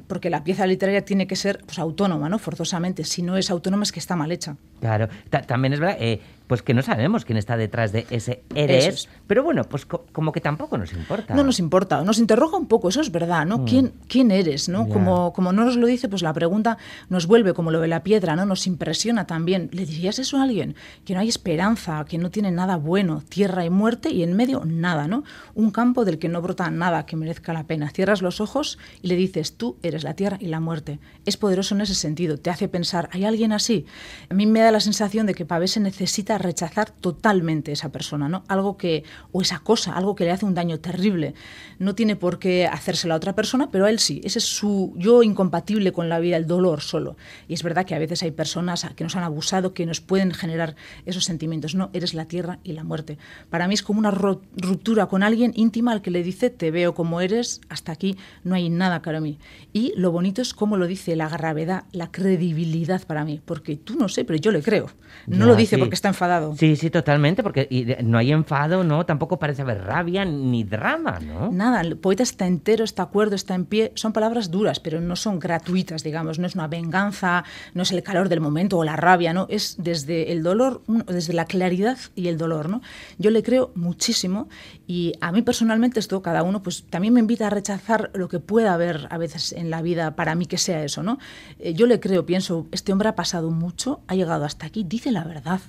porque 0.06 0.30
la 0.30 0.44
pieza 0.44 0.68
literaria 0.68 1.04
tiene 1.04 1.26
que 1.26 1.36
ser 1.36 1.64
pues, 1.66 1.80
autónoma, 1.80 2.30
¿no? 2.30 2.38
Forzosamente. 2.38 3.04
Si 3.04 3.24
no 3.24 3.36
es 3.36 3.50
autónoma 3.50 3.82
es 3.82 3.92
que 3.92 4.00
está 4.00 4.16
mal 4.16 4.32
hecha. 4.32 4.58
Claro, 4.80 5.10
también 5.48 5.74
es 5.74 5.80
verdad, 5.80 5.98
eh, 6.00 6.22
pues 6.48 6.62
que 6.62 6.74
no 6.74 6.82
sabemos 6.82 7.26
quién 7.26 7.38
está 7.38 7.58
detrás 7.58 7.92
de 7.92 8.06
ese 8.10 8.44
eres, 8.54 9.10
pero 9.28 9.44
bueno, 9.44 9.64
pues 9.64 9.86
como 9.86 10.32
que 10.32 10.42
tampoco 10.42 10.78
nos 10.78 10.94
importa. 10.94 11.34
No 11.34 11.44
nos 11.44 11.60
importa, 11.60 12.04
nos 12.04 12.20
interroga 12.20 12.58
un 12.58 12.68
poco, 12.68 12.90
eso 12.90 13.02
es 13.02 13.12
verdad, 13.12 13.46
¿no? 13.46 13.60
Mm. 13.60 13.66
¿Quién, 13.66 13.94
¿Quién 14.08 14.32
eres, 14.32 14.70
no? 14.70 14.88
Como, 14.88 15.34
como 15.34 15.52
no 15.52 15.66
nos 15.66 15.78
lo 15.78 15.88
dice, 15.88 16.10
pues 16.10 16.22
la 16.22 16.34
pregunta 16.34 16.78
nos 17.10 17.28
vuelve 17.28 17.54
como 17.54 17.72
lo 17.72 17.82
de 17.82 17.88
la 17.88 18.04
piedra, 18.04 18.36
¿no? 18.36 18.46
Nos 18.46 18.68
impresiona 18.68 19.26
también. 19.28 19.70
¿Le 19.72 19.86
dirías 19.86 20.20
eso 20.20 20.38
a 20.38 20.44
alguien? 20.44 20.76
Que 21.06 21.14
no 21.14 21.20
hay 21.20 21.30
esperanza, 21.30 22.06
que 22.06 22.18
no 22.18 22.30
tiene 22.30 22.52
nada 22.52 22.78
bueno, 22.78 23.24
tierra 23.28 23.66
y 23.66 23.70
muerte 23.70 24.10
y 24.10 24.24
en 24.24 24.36
medio 24.36 24.64
nada, 24.66 25.08
¿no? 25.08 25.24
Un 25.54 25.72
campo 25.72 26.06
del 26.06 26.20
que 26.20 26.30
no 26.30 26.42
brota 26.42 26.70
nada 26.70 27.06
que 27.06 27.16
merezca 27.16 27.54
la 27.54 27.66
pena. 27.66 27.90
Cierras 27.90 28.22
los 28.22 28.42
ojos 28.42 28.78
y 29.02 29.08
le 29.08 29.16
dices, 29.16 29.58
tú 29.58 29.78
eres 29.82 30.04
la 30.04 30.14
tierra 30.14 30.38
y 30.40 30.48
la 30.48 30.60
muerte. 30.60 31.00
Es 31.26 31.38
poderoso 31.38 31.76
en 31.76 31.82
ese 31.82 31.96
sentido, 31.96 32.38
te 32.38 32.50
hace 32.50 32.68
pensar, 32.68 33.10
¿hay 33.12 33.26
alguien 33.26 33.52
así? 33.52 33.86
A 34.30 34.34
mí 34.34 34.46
me 34.46 34.60
da 34.60 34.72
la 34.72 34.80
sensación 34.80 35.26
de 35.26 35.34
que 35.34 35.46
Pavese 35.46 35.80
necesita 35.80 36.35
rechazar 36.38 36.92
totalmente 36.92 37.72
esa 37.72 37.92
persona, 37.92 38.30
¿no? 38.30 38.44
Algo 38.48 38.78
que, 38.78 39.04
o 39.32 39.42
esa 39.42 39.60
cosa, 39.60 39.96
algo 39.96 40.16
que 40.16 40.26
le 40.26 40.32
hace 40.32 40.46
un 40.46 40.54
daño 40.54 40.80
terrible. 40.80 41.34
No 41.80 41.96
tiene 41.96 42.16
por 42.16 42.40
qué 42.40 42.68
hacérselo 42.68 43.14
a 43.14 43.18
otra 43.18 43.36
persona, 43.36 43.70
pero 43.72 43.86
a 43.86 43.90
él 43.90 44.00
sí. 44.00 44.22
Ese 44.24 44.40
es 44.40 44.46
su 44.46 44.94
yo 44.98 45.24
incompatible 45.24 45.92
con 45.92 46.10
la 46.10 46.20
vida, 46.20 46.38
el 46.38 46.48
dolor 46.48 46.82
solo. 46.82 47.18
Y 47.48 47.54
es 47.54 47.64
verdad 47.64 47.86
que 47.86 47.96
a 47.96 48.00
veces 48.00 48.24
hay 48.24 48.32
personas 48.32 48.88
que 48.96 49.04
nos 49.04 49.16
han 49.16 49.24
abusado, 49.24 49.74
que 49.74 49.86
nos 49.86 50.02
pueden 50.02 50.32
generar 50.32 50.76
esos 51.06 51.26
sentimientos. 51.26 51.76
No, 51.76 51.90
eres 51.94 52.14
la 52.14 52.26
tierra 52.26 52.60
y 52.64 52.74
la 52.74 52.84
muerte. 52.84 53.18
Para 53.50 53.68
mí 53.68 53.74
es 53.74 53.84
como 53.84 54.00
una 54.00 54.12
ruptura 54.12 55.08
con 55.08 55.24
alguien 55.24 55.52
íntima 55.56 55.92
al 55.92 56.02
que 56.02 56.12
le 56.12 56.24
dice, 56.24 56.50
te 56.50 56.72
veo 56.72 56.94
como 56.94 57.22
eres, 57.22 57.62
hasta 57.70 57.92
aquí 57.92 58.18
no 58.44 58.56
hay 58.56 58.70
nada 58.70 59.02
para 59.02 59.20
mí. 59.20 59.40
Y 59.74 59.94
lo 59.96 60.12
bonito 60.12 60.42
es 60.42 60.54
cómo 60.54 60.78
lo 60.78 60.88
dice, 60.88 61.16
la 61.16 61.30
gravedad, 61.30 61.86
la 61.92 62.12
credibilidad 62.12 63.06
para 63.06 63.26
mí, 63.26 63.42
porque 63.44 63.76
tú 63.76 63.96
no 63.96 64.10
sé, 64.10 64.26
pero 64.26 64.40
yo 64.40 64.52
le 64.52 64.62
creo. 64.62 64.88
No 65.28 65.46
lo 65.46 65.56
dice 65.56 65.78
porque 65.78 65.96
está 65.96 66.10
enfadado. 66.10 66.25
Sí, 66.56 66.76
sí, 66.76 66.90
totalmente, 66.90 67.44
porque 67.44 67.98
no 68.04 68.18
hay 68.18 68.32
enfado, 68.32 68.84
¿no? 68.84 69.06
Tampoco 69.06 69.38
parece 69.40 69.62
haber 69.62 69.84
rabia 69.84 70.26
ni 70.26 70.64
drama, 70.64 71.20
¿no? 71.20 71.52
Nada, 71.52 71.82
el 71.82 71.98
poeta 71.98 72.24
está 72.24 72.48
entero, 72.48 72.84
está 72.84 73.04
acuerdo, 73.04 73.36
está 73.36 73.56
en 73.56 73.66
pie. 73.66 73.92
Son 73.96 74.14
palabras 74.14 74.52
duras, 74.52 74.80
pero 74.80 75.02
no 75.02 75.16
son 75.16 75.40
gratuitas, 75.40 76.04
digamos. 76.04 76.40
No 76.40 76.48
es 76.48 76.56
una 76.56 76.68
venganza, 76.68 77.44
no 77.74 77.84
es 77.84 77.92
el 77.92 78.04
calor 78.04 78.30
del 78.30 78.42
momento 78.42 78.78
o 78.78 78.84
la 78.84 78.96
rabia, 78.96 79.34
¿no? 79.34 79.48
Es 79.50 79.76
desde 79.80 80.32
el 80.32 80.44
dolor, 80.44 80.82
desde 81.08 81.34
la 81.34 81.46
claridad 81.46 81.98
y 82.16 82.28
el 82.28 82.38
dolor, 82.38 82.70
¿no? 82.70 82.82
Yo 83.18 83.32
le 83.32 83.44
creo 83.44 83.72
muchísimo 83.76 84.48
y 84.88 85.14
a 85.22 85.32
mí 85.32 85.42
personalmente 85.42 86.00
esto, 86.00 86.22
cada 86.22 86.44
uno, 86.44 86.62
pues 86.62 86.84
también 86.90 87.14
me 87.14 87.20
invita 87.20 87.48
a 87.48 87.50
rechazar 87.50 88.12
lo 88.14 88.30
que 88.30 88.40
pueda 88.40 88.74
haber 88.74 89.08
a 89.10 89.18
veces 89.18 89.52
en 89.54 89.70
la 89.70 89.82
vida 89.82 90.16
para 90.16 90.36
mí 90.36 90.46
que 90.46 90.58
sea 90.58 90.84
eso, 90.84 91.04
¿no? 91.04 91.18
Eh, 91.60 91.74
yo 91.74 91.88
le 91.88 92.00
creo, 92.00 92.26
pienso, 92.26 92.68
este 92.72 92.92
hombre 92.92 93.10
ha 93.10 93.16
pasado 93.16 93.52
mucho, 93.52 94.02
ha 94.08 94.16
llegado 94.16 94.46
hasta 94.46 94.66
aquí, 94.66 94.84
dice 94.84 95.12
la 95.12 95.24
verdad, 95.24 95.60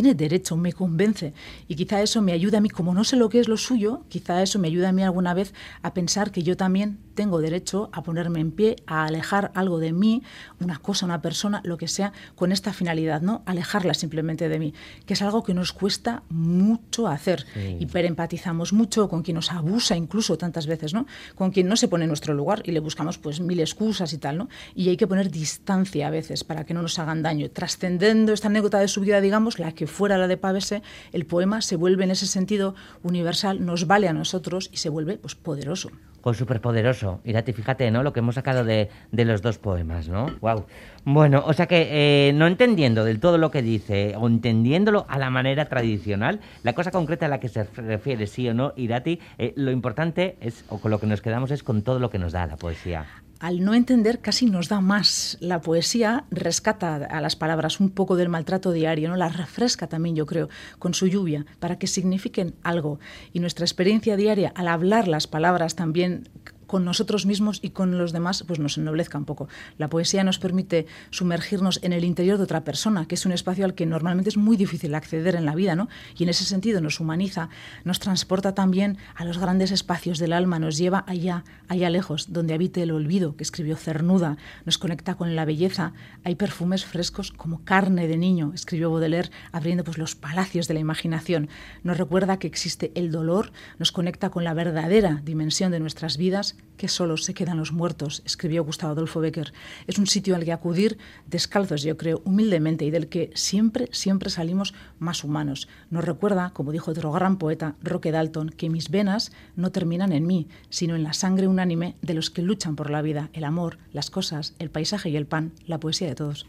tiene 0.00 0.14
derecho, 0.14 0.56
me 0.56 0.72
convence. 0.72 1.34
Y 1.66 1.74
quizá 1.74 2.00
eso 2.00 2.22
me 2.22 2.30
ayude 2.30 2.56
a 2.56 2.60
mí, 2.60 2.68
como 2.68 2.94
no 2.94 3.02
sé 3.02 3.16
lo 3.16 3.28
que 3.28 3.40
es 3.40 3.48
lo 3.48 3.56
suyo, 3.56 4.04
quizá 4.08 4.40
eso 4.44 4.60
me 4.60 4.68
ayude 4.68 4.86
a 4.86 4.92
mí 4.92 5.02
alguna 5.02 5.34
vez 5.34 5.52
a 5.82 5.92
pensar 5.92 6.30
que 6.30 6.44
yo 6.44 6.56
también 6.56 7.00
tengo 7.16 7.40
derecho 7.40 7.90
a 7.92 8.04
ponerme 8.04 8.38
en 8.38 8.52
pie, 8.52 8.76
a 8.86 9.06
alejar 9.06 9.50
algo 9.56 9.80
de 9.80 9.92
mí, 9.92 10.22
una 10.60 10.78
cosa, 10.78 11.04
una 11.04 11.20
persona, 11.20 11.62
lo 11.64 11.76
que 11.78 11.88
sea, 11.88 12.12
con 12.36 12.52
esta 12.52 12.72
finalidad, 12.72 13.22
¿no? 13.22 13.42
Alejarla 13.44 13.92
simplemente 13.92 14.48
de 14.48 14.60
mí, 14.60 14.72
que 15.04 15.14
es 15.14 15.22
algo 15.22 15.42
que 15.42 15.52
nos 15.52 15.72
cuesta 15.72 16.22
mucho 16.28 17.08
hacer. 17.08 17.44
y 17.56 17.82
Hiperempatizamos 17.82 18.72
mucho 18.72 19.08
con 19.08 19.24
quien 19.24 19.34
nos 19.34 19.50
abusa 19.50 19.96
incluso 19.96 20.38
tantas 20.38 20.68
veces, 20.68 20.94
¿no? 20.94 21.06
Con 21.34 21.50
quien 21.50 21.66
no 21.66 21.76
se 21.76 21.88
pone 21.88 22.04
en 22.04 22.08
nuestro 22.08 22.34
lugar 22.34 22.62
y 22.64 22.70
le 22.70 22.78
buscamos 22.78 23.18
pues 23.18 23.40
mil 23.40 23.58
excusas 23.58 24.12
y 24.12 24.18
tal, 24.18 24.38
¿no? 24.38 24.48
Y 24.76 24.90
hay 24.90 24.96
que 24.96 25.08
poner 25.08 25.28
distancia 25.28 26.06
a 26.06 26.10
veces 26.10 26.44
para 26.44 26.64
que 26.64 26.72
no 26.72 26.82
nos 26.82 27.00
hagan 27.00 27.24
daño. 27.24 27.50
Trascendiendo 27.50 28.32
esta 28.32 28.46
anécdota 28.46 28.78
de 28.78 28.86
su 28.86 29.00
vida, 29.00 29.20
digamos, 29.20 29.58
la 29.58 29.72
que 29.72 29.87
fuera 29.88 30.18
la 30.18 30.28
de 30.28 30.36
Pavese, 30.36 30.82
el 31.12 31.26
poema 31.26 31.60
se 31.60 31.76
vuelve 31.76 32.04
en 32.04 32.10
ese 32.10 32.26
sentido 32.26 32.74
universal, 33.02 33.64
nos 33.64 33.86
vale 33.86 34.08
a 34.08 34.12
nosotros 34.12 34.70
y 34.72 34.76
se 34.76 34.88
vuelve 34.88 35.18
pues 35.18 35.34
poderoso. 35.34 35.90
Pues 36.22 36.36
superpoderoso. 36.36 37.20
Irati, 37.24 37.52
fíjate, 37.52 37.90
¿no? 37.90 38.02
Lo 38.02 38.12
que 38.12 38.20
hemos 38.20 38.34
sacado 38.34 38.64
de, 38.64 38.90
los 39.12 39.40
dos 39.40 39.58
poemas, 39.58 40.08
¿no? 40.08 40.26
Wow. 40.40 40.66
Bueno, 41.04 41.42
o 41.46 41.52
sea 41.52 41.66
que 41.66 42.28
eh, 42.28 42.32
no 42.32 42.46
entendiendo 42.46 43.04
del 43.04 43.20
todo 43.20 43.38
lo 43.38 43.50
que 43.50 43.62
dice, 43.62 44.14
o 44.16 44.26
entendiéndolo 44.26 45.06
a 45.08 45.18
la 45.18 45.30
manera 45.30 45.66
tradicional, 45.66 46.40
la 46.64 46.74
cosa 46.74 46.90
concreta 46.90 47.26
a 47.26 47.28
la 47.28 47.40
que 47.40 47.48
se 47.48 47.64
refiere, 47.64 48.26
sí 48.26 48.48
o 48.48 48.54
no, 48.54 48.72
Irati, 48.76 49.20
eh, 49.38 49.52
lo 49.56 49.70
importante 49.70 50.36
es, 50.40 50.64
o 50.68 50.78
con 50.78 50.90
lo 50.90 50.98
que 50.98 51.06
nos 51.06 51.22
quedamos 51.22 51.50
es 51.50 51.62
con 51.62 51.82
todo 51.82 51.98
lo 51.98 52.10
que 52.10 52.18
nos 52.18 52.32
da 52.32 52.46
la 52.46 52.56
poesía 52.56 53.06
al 53.40 53.64
no 53.64 53.74
entender 53.74 54.20
casi 54.20 54.46
nos 54.46 54.68
da 54.68 54.80
más. 54.80 55.36
La 55.40 55.60
poesía 55.60 56.24
rescata 56.30 56.96
a 56.96 57.20
las 57.20 57.36
palabras 57.36 57.80
un 57.80 57.90
poco 57.90 58.16
del 58.16 58.28
maltrato 58.28 58.72
diario, 58.72 59.08
¿no? 59.08 59.16
las 59.16 59.36
refresca 59.36 59.86
también, 59.86 60.16
yo 60.16 60.26
creo, 60.26 60.48
con 60.78 60.94
su 60.94 61.06
lluvia, 61.06 61.46
para 61.58 61.78
que 61.78 61.86
signifiquen 61.86 62.54
algo. 62.62 62.98
Y 63.32 63.40
nuestra 63.40 63.64
experiencia 63.64 64.16
diaria, 64.16 64.52
al 64.54 64.68
hablar 64.68 65.08
las 65.08 65.26
palabras 65.26 65.76
también 65.76 66.28
con 66.68 66.84
nosotros 66.84 67.26
mismos 67.26 67.58
y 67.62 67.70
con 67.70 67.98
los 67.98 68.12
demás, 68.12 68.44
pues 68.46 68.60
nos 68.60 68.78
ennoblezca 68.78 69.18
un 69.18 69.24
poco. 69.24 69.48
La 69.78 69.88
poesía 69.88 70.22
nos 70.22 70.38
permite 70.38 70.86
sumergirnos 71.10 71.80
en 71.82 71.92
el 71.92 72.04
interior 72.04 72.36
de 72.36 72.44
otra 72.44 72.62
persona, 72.62 73.08
que 73.08 73.16
es 73.16 73.26
un 73.26 73.32
espacio 73.32 73.64
al 73.64 73.74
que 73.74 73.86
normalmente 73.86 74.28
es 74.28 74.36
muy 74.36 74.56
difícil 74.56 74.94
acceder 74.94 75.34
en 75.34 75.46
la 75.46 75.56
vida, 75.56 75.74
¿no? 75.74 75.88
Y 76.16 76.22
en 76.22 76.28
ese 76.28 76.44
sentido 76.44 76.80
nos 76.80 77.00
humaniza, 77.00 77.48
nos 77.84 77.98
transporta 77.98 78.54
también 78.54 78.98
a 79.16 79.24
los 79.24 79.38
grandes 79.38 79.72
espacios 79.72 80.18
del 80.18 80.34
alma, 80.34 80.58
nos 80.58 80.76
lleva 80.76 81.04
allá, 81.06 81.42
allá 81.68 81.88
lejos, 81.88 82.32
donde 82.32 82.52
habite 82.52 82.82
el 82.82 82.90
olvido, 82.90 83.34
que 83.34 83.44
escribió 83.44 83.76
Cernuda, 83.76 84.36
nos 84.66 84.76
conecta 84.76 85.14
con 85.14 85.34
la 85.34 85.46
belleza. 85.46 85.94
Hay 86.22 86.34
perfumes 86.34 86.84
frescos 86.84 87.32
como 87.32 87.64
carne 87.64 88.08
de 88.08 88.18
niño, 88.18 88.52
escribió 88.54 88.90
Baudelaire, 88.90 89.30
abriendo 89.52 89.84
pues 89.84 89.96
los 89.96 90.14
palacios 90.14 90.68
de 90.68 90.74
la 90.74 90.80
imaginación. 90.80 91.48
Nos 91.82 91.96
recuerda 91.96 92.38
que 92.38 92.46
existe 92.46 92.92
el 92.94 93.10
dolor, 93.10 93.52
nos 93.78 93.90
conecta 93.90 94.28
con 94.28 94.44
la 94.44 94.52
verdadera 94.52 95.22
dimensión 95.24 95.72
de 95.72 95.80
nuestras 95.80 96.18
vidas 96.18 96.57
que 96.78 96.88
solo 96.88 97.18
se 97.18 97.34
quedan 97.34 97.58
los 97.58 97.72
muertos, 97.72 98.22
escribió 98.24 98.64
Gustavo 98.64 98.92
Adolfo 98.92 99.20
Becker. 99.20 99.52
Es 99.86 99.98
un 99.98 100.06
sitio 100.06 100.34
al 100.34 100.44
que 100.44 100.52
acudir 100.52 100.96
descalzos, 101.26 101.82
yo 101.82 101.98
creo, 101.98 102.22
humildemente 102.24 102.86
y 102.86 102.90
del 102.90 103.08
que 103.08 103.30
siempre, 103.34 103.88
siempre 103.92 104.30
salimos 104.30 104.72
más 104.98 105.24
humanos. 105.24 105.68
Nos 105.90 106.04
recuerda, 106.04 106.50
como 106.54 106.72
dijo 106.72 106.90
otro 106.90 107.12
gran 107.12 107.36
poeta, 107.36 107.74
Roque 107.82 108.12
Dalton, 108.12 108.50
que 108.50 108.70
mis 108.70 108.90
venas 108.90 109.32
no 109.56 109.70
terminan 109.72 110.12
en 110.12 110.26
mí, 110.26 110.48
sino 110.70 110.94
en 110.94 111.02
la 111.02 111.12
sangre 111.12 111.48
unánime 111.48 111.96
de 112.00 112.14
los 112.14 112.30
que 112.30 112.42
luchan 112.42 112.76
por 112.76 112.90
la 112.90 113.02
vida, 113.02 113.28
el 113.32 113.44
amor, 113.44 113.78
las 113.92 114.10
cosas, 114.10 114.54
el 114.58 114.70
paisaje 114.70 115.10
y 115.10 115.16
el 115.16 115.26
pan, 115.26 115.52
la 115.66 115.80
poesía 115.80 116.08
de 116.08 116.14
todos. 116.14 116.46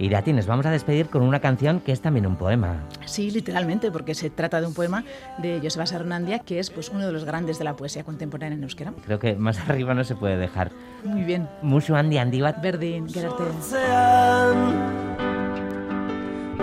Irati, 0.00 0.32
nos 0.32 0.46
vamos 0.46 0.64
a 0.64 0.70
despedir 0.70 1.08
con 1.08 1.22
una 1.22 1.40
canción 1.40 1.80
que 1.80 1.92
es 1.92 2.00
también 2.00 2.26
un 2.26 2.36
poema. 2.36 2.84
Sí, 3.04 3.30
literalmente, 3.30 3.90
porque 3.90 4.14
se 4.14 4.30
trata 4.30 4.60
de 4.60 4.66
un 4.66 4.72
poema 4.72 5.04
de 5.38 5.60
Joseba 5.62 5.84
Sarnandia, 5.84 6.38
que 6.38 6.58
es 6.58 6.70
pues, 6.70 6.88
uno 6.88 7.06
de 7.06 7.12
los 7.12 7.24
grandes 7.24 7.58
de 7.58 7.64
la 7.64 7.76
poesía 7.76 8.02
contemporánea 8.02 8.56
en 8.56 8.62
euskera. 8.62 8.94
Creo 9.04 9.18
que 9.18 9.36
más 9.36 9.58
arriba 9.68 9.94
no 9.94 10.02
se 10.04 10.16
puede 10.16 10.38
dejar. 10.38 10.72
Muy 11.04 11.22
bien. 11.22 11.48
Mucho 11.60 11.96
andi 11.96 12.16
handi 12.16 12.40
bat. 12.40 12.60
Berdin, 12.62 13.08
gerarte. 13.08 13.44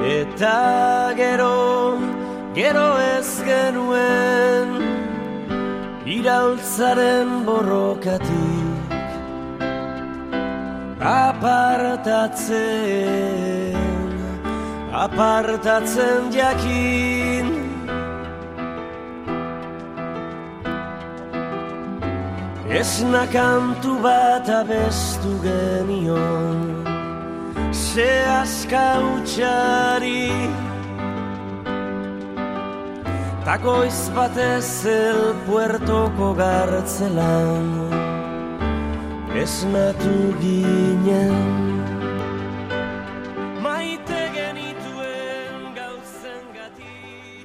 Eta 0.03 1.13
gero, 1.15 1.97
gero 2.53 2.99
ez 2.99 3.43
genuen 3.43 4.77
Iraultzaren 6.05 7.45
borrokatik 7.45 8.66
apartatzen 10.99 12.47
apartatzen 14.91 16.31
jakin. 16.31 17.47
Ez 22.69 23.03
nakantu 23.03 23.93
bat 24.03 24.49
abestu 24.49 25.31
genion 25.41 26.87
Se 27.71 28.09
aska 28.41 28.99
utxari. 29.13 30.31
Takoiz 33.45 33.99
batez 34.15 34.85
el 34.85 35.21
puertoko 35.47 36.33
gartzelan 36.35 38.06
esnatu 39.41 40.33
ginen 40.41 41.76